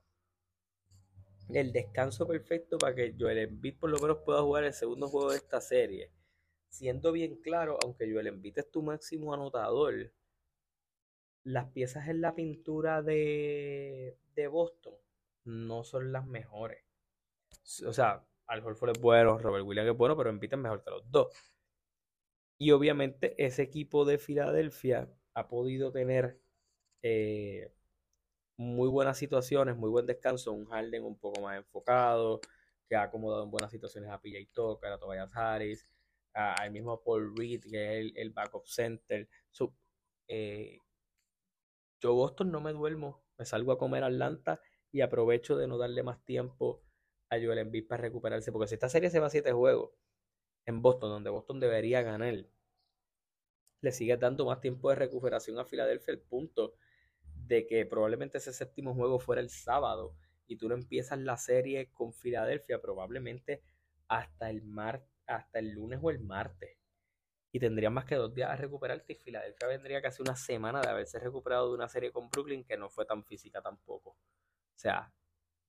el 1.50 1.72
descanso 1.72 2.26
perfecto 2.26 2.78
para 2.78 2.94
que 2.94 3.14
Joel 3.18 3.38
Embiid 3.38 3.78
por 3.78 3.90
lo 3.90 3.98
menos 3.98 4.18
pueda 4.18 4.42
jugar 4.42 4.64
el 4.64 4.74
segundo 4.74 5.08
juego 5.08 5.30
de 5.30 5.38
esta 5.38 5.60
serie. 5.60 6.12
Siendo 6.68 7.12
bien 7.12 7.36
claro, 7.40 7.78
aunque 7.82 8.10
Joel 8.10 8.26
Embiid 8.26 8.58
es 8.58 8.70
tu 8.70 8.82
máximo 8.82 9.32
anotador, 9.32 10.12
las 11.44 11.70
piezas 11.72 12.08
en 12.08 12.20
la 12.20 12.34
pintura 12.34 13.02
de, 13.02 14.18
de 14.34 14.46
Boston 14.48 14.94
no 15.44 15.84
son 15.84 16.12
las 16.12 16.26
mejores. 16.26 16.84
O 17.86 17.92
sea, 17.92 18.27
Al 18.48 18.64
Horford 18.64 18.96
es 18.96 19.00
bueno, 19.00 19.38
Robert 19.38 19.64
Williams 19.64 19.90
es 19.90 19.96
bueno, 19.96 20.16
pero 20.16 20.30
es 20.30 20.58
mejor 20.58 20.82
que 20.82 20.90
los 20.90 21.10
dos. 21.10 21.28
Y 22.58 22.72
obviamente 22.72 23.34
ese 23.44 23.62
equipo 23.62 24.04
de 24.04 24.18
Filadelfia 24.18 25.08
ha 25.34 25.48
podido 25.48 25.92
tener 25.92 26.40
eh, 27.02 27.72
muy 28.56 28.88
buenas 28.88 29.18
situaciones, 29.18 29.76
muy 29.76 29.90
buen 29.90 30.06
descanso, 30.06 30.52
un 30.52 30.66
Harden 30.66 31.04
un 31.04 31.18
poco 31.18 31.40
más 31.40 31.56
enfocado, 31.58 32.40
que 32.88 32.96
ha 32.96 33.02
acomodado 33.02 33.44
en 33.44 33.50
buenas 33.50 33.70
situaciones 33.70 34.10
a 34.10 34.20
PJ 34.20 34.50
Tucker, 34.52 34.92
a 34.92 34.98
Tobias 34.98 35.30
Harris, 35.36 35.88
al 36.32 36.70
mismo 36.70 37.02
Paul 37.02 37.34
Reed, 37.36 37.62
que 37.70 38.00
es 38.00 38.12
el, 38.16 38.30
backup 38.30 38.66
center. 38.66 39.28
Eh, 40.28 40.78
yo 42.00 42.14
Boston 42.14 42.50
no 42.50 42.60
me 42.60 42.72
duermo, 42.72 43.22
me 43.38 43.44
salgo 43.44 43.72
a 43.72 43.78
comer 43.78 44.04
Atlanta 44.04 44.60
y 44.90 45.00
aprovecho 45.02 45.56
de 45.56 45.68
no 45.68 45.78
darle 45.78 46.02
más 46.02 46.24
tiempo 46.24 46.82
a 47.30 47.36
Joel 47.36 47.58
Embiid 47.58 47.86
para 47.86 48.02
recuperarse, 48.02 48.52
porque 48.52 48.68
si 48.68 48.74
esta 48.74 48.88
serie 48.88 49.10
se 49.10 49.20
va 49.20 49.26
a 49.26 49.30
siete 49.30 49.52
juegos 49.52 49.90
en 50.66 50.82
Boston, 50.82 51.10
donde 51.10 51.30
Boston 51.30 51.60
debería 51.60 52.02
ganar, 52.02 52.46
le 53.80 53.92
sigue 53.92 54.16
dando 54.16 54.46
más 54.46 54.60
tiempo 54.60 54.90
de 54.90 54.96
recuperación 54.96 55.58
a 55.58 55.64
Filadelfia, 55.64 56.12
el 56.12 56.20
punto 56.20 56.74
de 57.46 57.66
que 57.66 57.86
probablemente 57.86 58.38
ese 58.38 58.52
séptimo 58.52 58.94
juego 58.94 59.18
fuera 59.18 59.40
el 59.40 59.50
sábado 59.50 60.14
y 60.46 60.56
tú 60.56 60.68
no 60.68 60.74
empiezas 60.74 61.18
la 61.18 61.36
serie 61.36 61.90
con 61.92 62.12
Filadelfia 62.12 62.80
probablemente 62.80 63.62
hasta 64.08 64.50
el 64.50 64.62
mar, 64.62 65.06
hasta 65.26 65.58
el 65.58 65.70
lunes 65.70 66.00
o 66.02 66.10
el 66.10 66.20
martes. 66.20 66.76
Y 67.50 67.60
tendrías 67.60 67.92
más 67.92 68.04
que 68.04 68.16
dos 68.16 68.34
días 68.34 68.50
a 68.50 68.56
recuperarte 68.56 69.12
y 69.14 69.16
Filadelfia 69.16 69.68
vendría 69.68 70.02
casi 70.02 70.22
una 70.22 70.36
semana 70.36 70.80
de 70.80 70.88
haberse 70.88 71.18
recuperado 71.18 71.68
de 71.68 71.74
una 71.74 71.88
serie 71.88 72.12
con 72.12 72.28
Brooklyn 72.28 72.64
que 72.64 72.76
no 72.76 72.90
fue 72.90 73.06
tan 73.06 73.24
física 73.24 73.62
tampoco. 73.62 74.10
O 74.10 74.80
sea, 74.80 75.12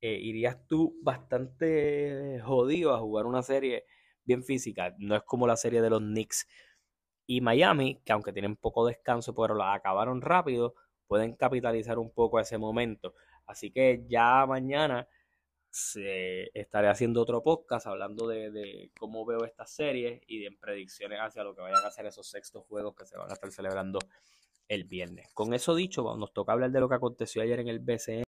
eh, 0.02 0.18
irías 0.22 0.66
tú 0.68 0.98
bastante 1.02 2.40
jodido 2.44 2.94
a 2.94 3.00
jugar 3.00 3.26
una 3.26 3.44
serie 3.44 3.86
bien 4.24 4.44
física. 4.44 4.96
No 5.00 5.16
es 5.16 5.24
como 5.24 5.48
la 5.48 5.58
serie 5.58 5.82
de 5.82 5.90
los 5.90 6.00
Knicks 6.00 6.48
y 7.26 7.42
Miami, 7.42 8.02
que 8.06 8.14
aunque 8.14 8.34
tienen 8.34 8.56
poco 8.56 8.88
descanso, 8.88 9.36
pero 9.36 9.56
la 9.56 9.74
acabaron 9.74 10.22
rápido, 10.22 10.76
pueden 11.08 11.36
capitalizar 11.36 12.00
un 12.00 12.12
poco 12.12 12.40
ese 12.40 12.58
momento. 12.58 13.14
Así 13.46 13.72
que 13.72 14.06
ya 14.08 14.46
mañana 14.46 15.08
se, 15.70 16.50
estaré 16.54 16.88
haciendo 16.88 17.22
otro 17.22 17.44
podcast 17.44 17.88
hablando 17.88 18.28
de, 18.28 18.92
cómo 19.00 19.26
veo 19.26 19.44
esta 19.46 19.66
serie 19.66 20.22
y 20.28 20.40
de 20.40 20.52
predicciones 20.60 21.20
hacia 21.20 21.44
lo 21.44 21.56
que 21.56 21.62
vayan 21.62 21.84
a 21.84 21.88
hacer 21.88 22.06
esos 22.06 22.30
sextos 22.30 22.64
juegos 22.68 22.96
que 22.96 23.06
se 23.06 23.18
van 23.18 23.30
a 23.30 23.34
estar 23.34 23.52
celebrando 23.52 24.00
el 24.68 24.84
viernes. 24.86 25.28
Con 25.34 25.54
eso 25.54 25.76
dicho, 25.76 26.16
nos 26.16 26.34
toca 26.34 26.54
hablar 26.54 26.72
de 26.72 26.80
lo 26.80 26.90
que 26.90 26.96
aconteció 26.96 27.42
ayer 27.42 27.60
en 27.60 27.68
el 27.68 27.80
BCN. 27.80 28.24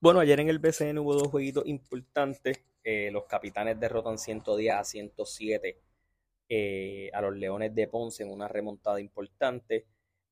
Bueno, 0.00 0.20
ayer 0.20 0.38
en 0.38 0.48
el 0.48 0.60
BCN 0.60 0.98
hubo 0.98 1.14
dos 1.14 1.26
jueguitos 1.26 1.66
importantes. 1.66 2.62
Eh, 2.84 3.10
los 3.10 3.24
capitanes 3.24 3.80
derrotan 3.80 4.16
110 4.16 4.74
a 4.74 4.84
107 4.84 5.80
eh, 6.48 7.10
a 7.12 7.20
los 7.20 7.36
Leones 7.36 7.74
de 7.74 7.88
Ponce 7.88 8.22
en 8.22 8.30
una 8.30 8.46
remontada 8.46 9.00
importante. 9.00 9.86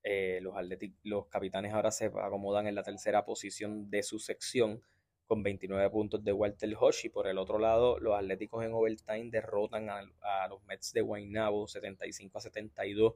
Eh, 0.04 0.38
los, 0.40 0.54
los 1.02 1.26
capitanes 1.26 1.74
ahora 1.74 1.90
se 1.90 2.06
acomodan 2.06 2.68
en 2.68 2.76
la 2.76 2.84
tercera 2.84 3.24
posición 3.24 3.90
de 3.90 4.04
su 4.04 4.20
sección 4.20 4.80
con 5.26 5.42
29 5.42 5.90
puntos 5.90 6.22
de 6.22 6.32
Walter. 6.32 6.76
Y 7.02 7.08
por 7.08 7.26
el 7.26 7.36
otro 7.36 7.58
lado, 7.58 7.98
los 7.98 8.14
Atléticos 8.14 8.64
en 8.64 8.72
overtime 8.72 9.30
derrotan 9.32 9.90
a, 9.90 10.46
los 10.48 10.62
Mets 10.64 10.92
de 10.92 11.00
Guaynabo 11.00 11.66
75 11.66 12.38
a 12.38 12.40
72. 12.40 13.14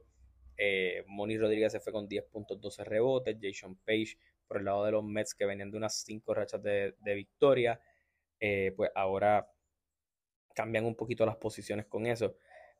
Eh, 0.57 1.05
Moni 1.07 1.37
Rodríguez 1.37 1.71
se 1.71 1.79
fue 1.79 1.93
con 1.93 2.09
10 2.09 2.25
puntos, 2.25 2.59
12 2.59 2.83
rebotes. 2.83 3.37
Jason 3.41 3.77
Page 3.85 4.17
por 4.51 4.59
el 4.59 4.65
lado 4.65 4.83
de 4.83 4.91
los 4.91 5.05
Mets 5.05 5.33
que 5.33 5.45
venían 5.45 5.71
de 5.71 5.77
unas 5.77 6.03
5 6.03 6.33
rachas 6.33 6.61
de, 6.61 6.93
victoria. 7.05 7.79
Eh, 8.37 8.73
pues 8.75 8.91
ahora 8.95 9.49
cambian 10.53 10.83
un 10.83 10.93
poquito 10.93 11.25
las 11.25 11.37
posiciones 11.37 11.85
con 11.85 12.05
eso. 12.05 12.35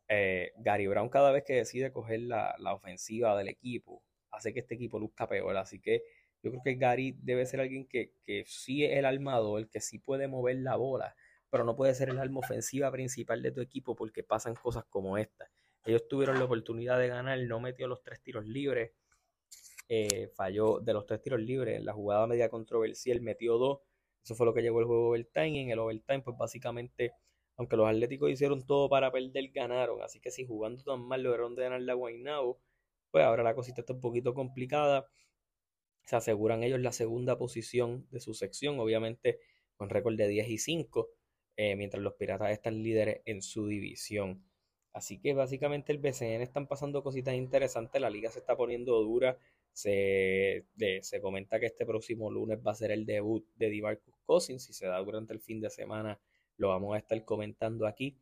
Eh, 0.10 0.52
Gary 0.58 0.88
Brown 0.88 1.08
cada 1.08 1.32
vez 1.32 1.46
que 1.46 1.54
decide 1.54 1.94
coger 1.94 2.24
la, 2.24 2.58
ofensiva 2.74 3.38
del 3.38 3.48
equipo, 3.48 4.04
hace 4.32 4.54
que 4.54 4.60
este 4.60 4.76
equipo 4.76 5.00
luzca 5.00 5.30
peor. 5.30 5.56
Así 5.56 5.80
que 5.80 6.04
yo 6.44 6.52
creo 6.52 6.62
que 6.62 6.76
Gary 6.76 7.16
debe 7.22 7.46
ser 7.46 7.62
alguien 7.62 7.88
que, 7.88 8.16
que 8.26 8.44
sí 8.46 8.84
es 8.84 8.98
el 8.98 9.06
armador, 9.06 9.70
que 9.70 9.80
sí 9.80 9.98
puede 9.98 10.28
mover 10.28 10.58
la 10.58 10.76
bola, 10.76 11.16
pero 11.50 11.64
no 11.64 11.78
puede 11.78 11.96
ser 11.96 12.10
el 12.10 12.20
arma 12.20 12.40
ofensiva 12.40 12.92
principal 12.92 13.42
de 13.42 13.54
tu 13.54 13.62
equipo 13.62 13.96
porque 13.96 14.24
pasan 14.24 14.56
cosas 14.56 14.84
como 14.90 15.18
esta. 15.18 15.50
Ellos 15.86 16.06
tuvieron 16.10 16.38
la 16.38 16.44
oportunidad 16.44 17.00
de 17.00 17.08
ganar, 17.08 17.40
no 17.40 17.62
metió 17.62 17.88
los 17.88 18.04
tres 18.04 18.22
tiros 18.22 18.46
libres, 18.46 18.92
eh, 19.94 20.30
falló 20.34 20.80
de 20.80 20.94
los 20.94 21.06
tres 21.06 21.22
tiros 21.22 21.42
libres 21.42 21.78
en 21.78 21.86
la 21.86 21.92
jugada 21.92 22.26
media 22.26 22.50
controversial, 22.50 23.20
metió 23.20 23.58
dos. 23.58 23.80
Eso 24.24 24.36
fue 24.36 24.46
lo 24.46 24.54
que 24.54 24.62
llegó 24.62 24.80
el 24.80 24.86
juego 24.86 25.10
overtime. 25.10 25.50
Y 25.50 25.60
en 25.60 25.72
el 25.72 25.80
overtime, 25.80 26.22
pues 26.22 26.38
básicamente 26.38 27.14
aunque 27.58 27.76
los 27.76 27.88
Atléticos 27.88 28.32
hicieron 28.32 28.66
todo 28.66 28.90
para 28.90 29.12
perder, 29.12 29.50
ganaron. 29.50 30.02
Así 30.02 30.20
que 30.20 30.32
si 30.32 30.46
jugando 30.46 30.84
tan 30.84 31.02
mal 31.02 31.22
lograron 31.22 31.56
de 31.56 31.64
ganar 31.64 31.82
la 31.82 31.94
Guaynabo, 31.94 32.60
pues 33.12 33.24
ahora 33.24 33.44
la 33.44 33.54
cosita 33.54 33.82
está 33.82 33.94
un 33.94 34.02
poquito 34.02 34.34
complicada. 34.34 35.06
Se 36.06 36.16
aseguran 36.16 36.64
ellos 36.64 36.80
la 36.80 36.92
segunda 36.92 37.38
posición 37.38 38.08
de 38.12 38.20
su 38.20 38.34
sección, 38.34 38.80
obviamente 38.80 39.40
con 39.76 39.90
récord 39.90 40.16
de 40.16 40.28
10 40.28 40.50
y 40.50 40.58
5, 40.58 41.10
eh, 41.58 41.76
mientras 41.76 42.02
los 42.02 42.14
Piratas 42.14 42.52
están 42.52 42.82
líderes 42.82 43.22
en 43.26 43.42
su 43.42 43.68
división. 43.68 44.44
Así 44.94 45.20
que 45.20 45.34
básicamente 45.34 45.92
el 45.92 46.00
BCN 46.00 46.42
están 46.42 46.68
pasando 46.68 47.04
cositas 47.04 47.36
interesantes, 47.36 48.02
la 48.02 48.10
liga 48.10 48.32
se 48.32 48.40
está 48.40 48.58
poniendo 48.58 49.00
dura. 49.02 49.38
Se, 49.74 50.66
se 51.02 51.22
comenta 51.22 51.60
que 51.60 51.68
este 51.68 51.86
próximo 51.86 52.30
lunes 52.30 52.60
va 52.66 52.72
a 52.72 52.76
ser 52.76 52.92
el 52.92 53.06
debut 53.06 53.46
de 53.56 53.70
Divarcus 53.70 54.16
Cousins, 54.26 54.64
si 54.64 54.74
se 54.74 54.88
da 54.88 55.00
durante 55.00 55.34
el 55.34 55.40
fin 55.40 55.62
de 55.62 55.70
semana 55.70 56.20
lo 56.62 56.70
vamos 56.70 56.96
a 56.96 57.00
estar 57.00 57.24
comentando 57.26 57.88
aquí, 57.88 58.18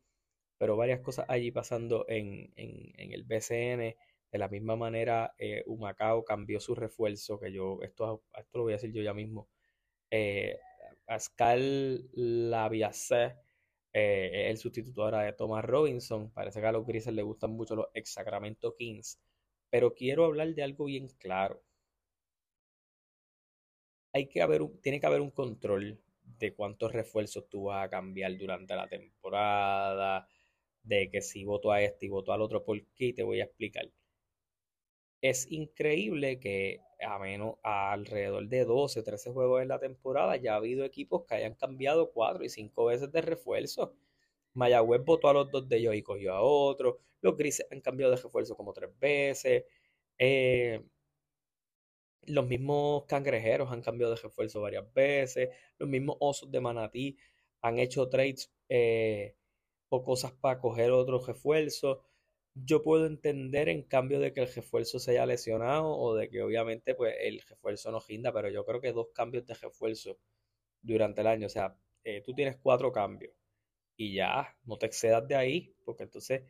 pero 0.58 0.76
varias 0.76 1.00
cosas 1.00 1.26
allí 1.28 1.50
pasando 1.52 2.06
en, 2.08 2.52
el 2.56 3.24
BCN. 3.24 3.96
De 4.32 4.38
la 4.38 4.48
misma 4.48 4.76
manera, 4.76 5.34
eh, 5.38 5.64
Humacao 5.66 6.24
cambió 6.24 6.60
su 6.60 6.74
refuerzo, 6.74 7.38
que 7.38 7.52
yo, 7.52 7.80
esto, 7.82 8.22
esto 8.38 8.58
lo 8.58 8.64
voy 8.64 8.72
a 8.72 8.76
decir 8.76 8.92
yo 8.92 9.02
ya 9.02 9.12
mismo. 9.12 9.48
Eh, 10.10 10.56
Pascal 11.04 12.08
Laviasse 12.14 13.36
eh, 13.92 14.46
el 14.48 14.56
sustituto 14.56 15.10
de 15.10 15.32
Thomas 15.32 15.64
Robinson. 15.64 16.30
Parece 16.30 16.60
que 16.60 16.66
a 16.66 16.72
los 16.72 16.86
grises 16.86 17.12
les 17.12 17.24
gustan 17.24 17.50
mucho 17.52 17.74
los 17.76 17.86
ex 17.92 18.12
Sacramento 18.12 18.74
Kings. 18.76 19.18
Pero 19.72 19.94
quiero 19.94 20.24
hablar 20.24 20.54
de 20.54 20.62
algo 20.64 20.84
bien 20.84 21.08
claro. 21.18 21.62
Hay 24.12 24.28
que 24.28 24.40
haber 24.40 24.62
tiene 24.82 25.00
que 25.00 25.06
haber 25.06 25.20
un 25.20 25.30
control 25.32 26.00
de 26.38 26.54
cuántos 26.54 26.92
refuerzos 26.92 27.48
tú 27.48 27.64
vas 27.64 27.84
a 27.84 27.90
cambiar 27.90 28.36
durante 28.38 28.74
la 28.76 28.88
temporada, 28.88 30.28
de 30.82 31.10
que 31.10 31.20
si 31.22 31.44
voto 31.44 31.72
a 31.72 31.82
este 31.82 32.06
y 32.06 32.08
voto 32.08 32.32
al 32.32 32.42
otro, 32.42 32.64
¿por 32.64 32.80
qué? 32.94 33.12
Te 33.12 33.22
voy 33.24 33.40
a 33.40 33.44
explicar. 33.44 33.90
Es 35.22 35.50
increíble 35.50 36.38
que 36.40 36.80
a 37.00 37.18
menos 37.18 37.54
alrededor 37.62 38.48
de 38.48 38.64
12, 38.66 39.02
13 39.02 39.30
juegos 39.32 39.62
en 39.62 39.68
la 39.68 39.78
temporada 39.78 40.36
ya 40.36 40.52
ha 40.52 40.56
habido 40.56 40.84
equipos 40.84 41.24
que 41.26 41.36
hayan 41.36 41.54
cambiado 41.54 42.10
4 42.12 42.44
y 42.44 42.50
5 42.50 42.84
veces 42.84 43.10
de 43.10 43.22
refuerzo. 43.22 43.94
Mayagüez 44.54 45.04
votó 45.04 45.28
a 45.28 45.34
los 45.34 45.50
dos 45.50 45.68
de 45.68 45.78
ellos 45.78 45.94
y 45.94 46.02
cogió 46.02 46.34
a 46.34 46.42
otro. 46.42 46.98
Los 47.20 47.36
grises 47.36 47.66
han 47.70 47.80
cambiado 47.80 48.12
de 48.14 48.20
refuerzo 48.20 48.56
como 48.56 48.72
tres 48.72 48.90
veces. 48.98 49.64
Eh, 50.18 50.82
los 52.26 52.46
mismos 52.46 53.04
cangrejeros 53.06 53.70
han 53.72 53.82
cambiado 53.82 54.14
de 54.14 54.20
refuerzo 54.20 54.60
varias 54.60 54.92
veces. 54.92 55.50
Los 55.78 55.88
mismos 55.88 56.16
osos 56.20 56.50
de 56.50 56.60
manatí 56.60 57.16
han 57.62 57.78
hecho 57.78 58.08
trades 58.08 58.52
eh, 58.68 59.36
o 59.88 60.02
cosas 60.02 60.32
para 60.32 60.60
coger 60.60 60.92
otro 60.92 61.18
refuerzo. 61.20 62.02
Yo 62.54 62.82
puedo 62.82 63.06
entender 63.06 63.68
en 63.68 63.82
cambio 63.82 64.20
de 64.20 64.32
que 64.32 64.40
el 64.40 64.52
refuerzo 64.52 64.98
se 64.98 65.12
haya 65.12 65.26
lesionado 65.26 65.96
o 65.96 66.14
de 66.16 66.28
que 66.30 66.42
obviamente 66.42 66.94
pues 66.94 67.14
el 67.20 67.40
refuerzo 67.42 67.90
no 67.92 68.00
ginda, 68.00 68.32
pero 68.32 68.48
yo 68.50 68.64
creo 68.64 68.80
que 68.80 68.92
dos 68.92 69.08
cambios 69.14 69.46
de 69.46 69.54
refuerzo 69.54 70.18
durante 70.82 71.20
el 71.22 71.28
año, 71.28 71.46
o 71.46 71.50
sea, 71.50 71.76
eh, 72.04 72.22
tú 72.24 72.34
tienes 72.34 72.56
cuatro 72.58 72.92
cambios 72.92 73.32
y 73.96 74.14
ya, 74.14 74.56
no 74.64 74.76
te 74.78 74.86
excedas 74.86 75.26
de 75.28 75.36
ahí, 75.36 75.74
porque 75.84 76.04
entonces, 76.04 76.42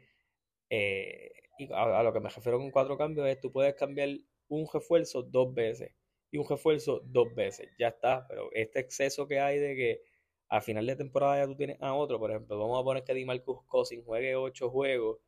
eh, 0.71 1.33
a, 1.73 2.03
lo 2.03 2.13
que 2.13 2.21
me 2.21 2.29
refiero 2.31 2.59
con 2.59 2.71
cuatro 2.71 2.97
cambios 2.97 3.29
es, 3.29 3.41
tú 3.41 3.53
puedes 3.53 3.75
cambiar 3.75 4.11
un 4.49 4.69
refuerzo 4.73 5.23
dos 5.23 5.53
veces 5.55 5.93
y 6.31 6.39
un 6.39 6.49
refuerzo 6.49 7.01
dos 7.05 7.35
veces, 7.35 7.69
ya 7.79 7.89
está, 7.89 8.27
pero 8.29 8.51
este 8.53 8.81
exceso 8.81 9.27
que 9.27 9.41
hay 9.41 9.59
de 9.59 9.77
que 9.77 10.03
al 10.49 10.63
final 10.63 10.87
de 10.87 10.97
temporada 10.97 11.39
ya 11.39 11.47
tú 11.47 11.57
tienes 11.57 11.81
a 11.81 11.95
otro, 11.95 12.19
por 12.19 12.31
ejemplo, 12.31 12.59
vamos 12.59 12.81
a 12.81 12.85
poner 12.85 13.05
que 13.05 13.15
DiMarcus 13.15 13.65
Cousins 13.67 14.05
juegue 14.05 14.37
ocho 14.37 14.71
juegos, 14.71 15.19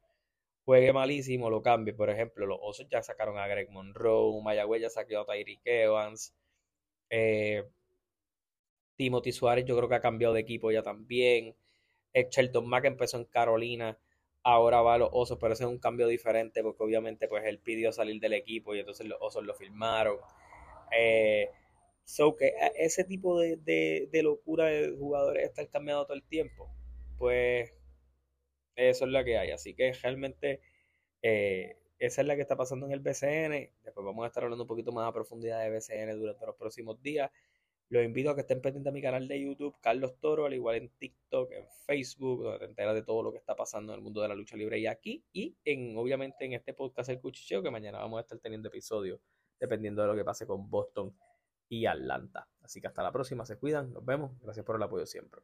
juegue 0.64 0.92
malísimo, 0.92 1.51
lo 1.51 1.62
cambie, 1.62 1.94
por 1.94 2.11
ejemplo, 2.11 2.46
los 2.46 2.59
Osos 2.61 2.88
ya 2.88 3.03
sacaron 3.03 3.38
a 3.38 3.46
Greg 3.46 3.70
Monroe, 3.70 4.42
Mayagüez 4.42 4.83
ya 4.83 4.90
sacó 4.90 5.20
a 5.20 5.27
Tyreek 5.27 5.61
Evans, 5.64 6.35
eh, 7.11 7.64
Timothy 8.96 9.33
Suárez 9.33 9.64
yo 9.64 9.77
creo 9.77 9.88
que 9.88 9.94
ha 9.96 10.01
cambiado 10.01 10.35
de 10.35 10.40
equipo 10.40 10.70
ya 10.70 10.83
también, 10.83 11.57
Shelton 12.14 12.68
Mack 12.68 12.85
empezó 12.85 13.18
en 13.18 13.25
Carolina, 13.25 13.98
ahora 14.42 14.83
va 14.83 14.94
a 14.94 14.98
los 14.98 15.11
Osos, 15.12 15.38
pero 15.40 15.55
ese 15.55 15.64
es 15.64 15.70
un 15.70 15.79
cambio 15.79 16.07
diferente 16.07 16.62
porque 16.62 16.83
obviamente 16.83 17.29
pues 17.29 17.44
él 17.46 17.59
pidió 17.59 17.92
salir 17.92 18.20
del 18.20 18.35
equipo 18.35 18.75
y 18.75 18.81
entonces 18.81 19.07
los 19.07 19.18
Osos 19.20 19.44
lo 19.44 19.55
firmaron. 19.55 20.18
Eh, 20.96 21.51
so 22.05 22.37
que 22.37 22.53
ese 22.77 23.05
tipo 23.05 23.38
de, 23.40 24.09
locura 24.22 24.66
de 24.66 24.90
jugadores 24.96 25.44
está 25.44 25.66
cambiando 25.66 26.05
todo 26.05 26.16
el 26.16 26.22
tiempo. 26.25 26.70
Pues 27.18 27.72
eso 28.77 29.05
es 29.05 29.11
lo 29.11 29.25
que 29.25 29.38
hay. 29.38 29.51
Así 29.51 29.75
que 29.75 29.92
realmente 29.92 30.61
eh, 31.22 31.77
esa 31.98 32.20
es 32.22 32.27
la 32.27 32.35
que 32.35 32.42
está 32.42 32.57
pasando 32.57 32.87
en 32.87 32.92
el 32.92 33.01
BCN. 33.01 33.70
Después 33.85 34.05
vamos 34.05 34.25
a 34.25 34.27
estar 34.29 34.42
hablando 34.42 34.64
un 34.64 34.68
poquito 34.68 34.92
más 34.92 35.09
a 35.09 35.12
profundidad 35.12 35.62
de 35.62 35.70
BCN 35.70 36.18
durante 36.18 36.46
los 36.46 36.57
próximos 36.57 37.01
días. 37.01 37.31
Los 37.92 38.02
invito 38.02 38.31
a 38.31 38.35
que 38.35 38.40
estén 38.40 38.62
pendientes 38.62 38.90
a 38.90 38.94
mi 38.94 39.02
canal 39.02 39.28
de 39.28 39.38
YouTube, 39.38 39.76
Carlos 39.83 40.18
Toro, 40.18 40.46
al 40.46 40.55
igual 40.55 40.76
en 40.76 40.88
TikTok, 40.88 41.52
en 41.52 41.66
Facebook, 41.85 42.42
donde 42.42 42.61
te 42.61 42.64
enteras 42.64 42.94
de 42.94 43.02
todo 43.02 43.22
lo 43.22 43.33
que 43.33 43.37
está 43.37 43.55
pasando 43.55 43.92
en 43.92 43.98
el 43.98 44.02
mundo 44.02 44.22
de 44.22 44.28
la 44.28 44.35
lucha 44.35 44.57
libre 44.57 44.78
y 44.78 44.87
aquí. 44.87 45.22
Y 45.31 45.59
en, 45.66 45.94
obviamente 45.98 46.46
en 46.46 46.55
este 46.55 46.72
podcast 46.72 47.11
El 47.11 47.20
Cuchicheo, 47.20 47.62
que 47.62 47.70
mañana 47.70 47.98
vamos 47.98 48.16
a 48.16 48.20
estar 48.22 48.38
teniendo 48.38 48.68
episodios, 48.68 49.20
dependiendo 49.61 50.00
de 50.00 50.09
lo 50.09 50.16
que 50.16 50.24
pase 50.24 50.46
con 50.46 50.70
Boston 50.70 51.14
y 51.68 51.85
Atlanta. 51.85 52.48
Así 52.62 52.81
que 52.81 52.87
hasta 52.87 53.02
la 53.02 53.12
próxima, 53.12 53.44
se 53.44 53.59
cuidan, 53.59 53.92
nos 53.92 54.07
vemos, 54.07 54.40
gracias 54.40 54.64
por 54.64 54.76
el 54.76 54.83
apoyo 54.83 55.05
siempre. 55.05 55.42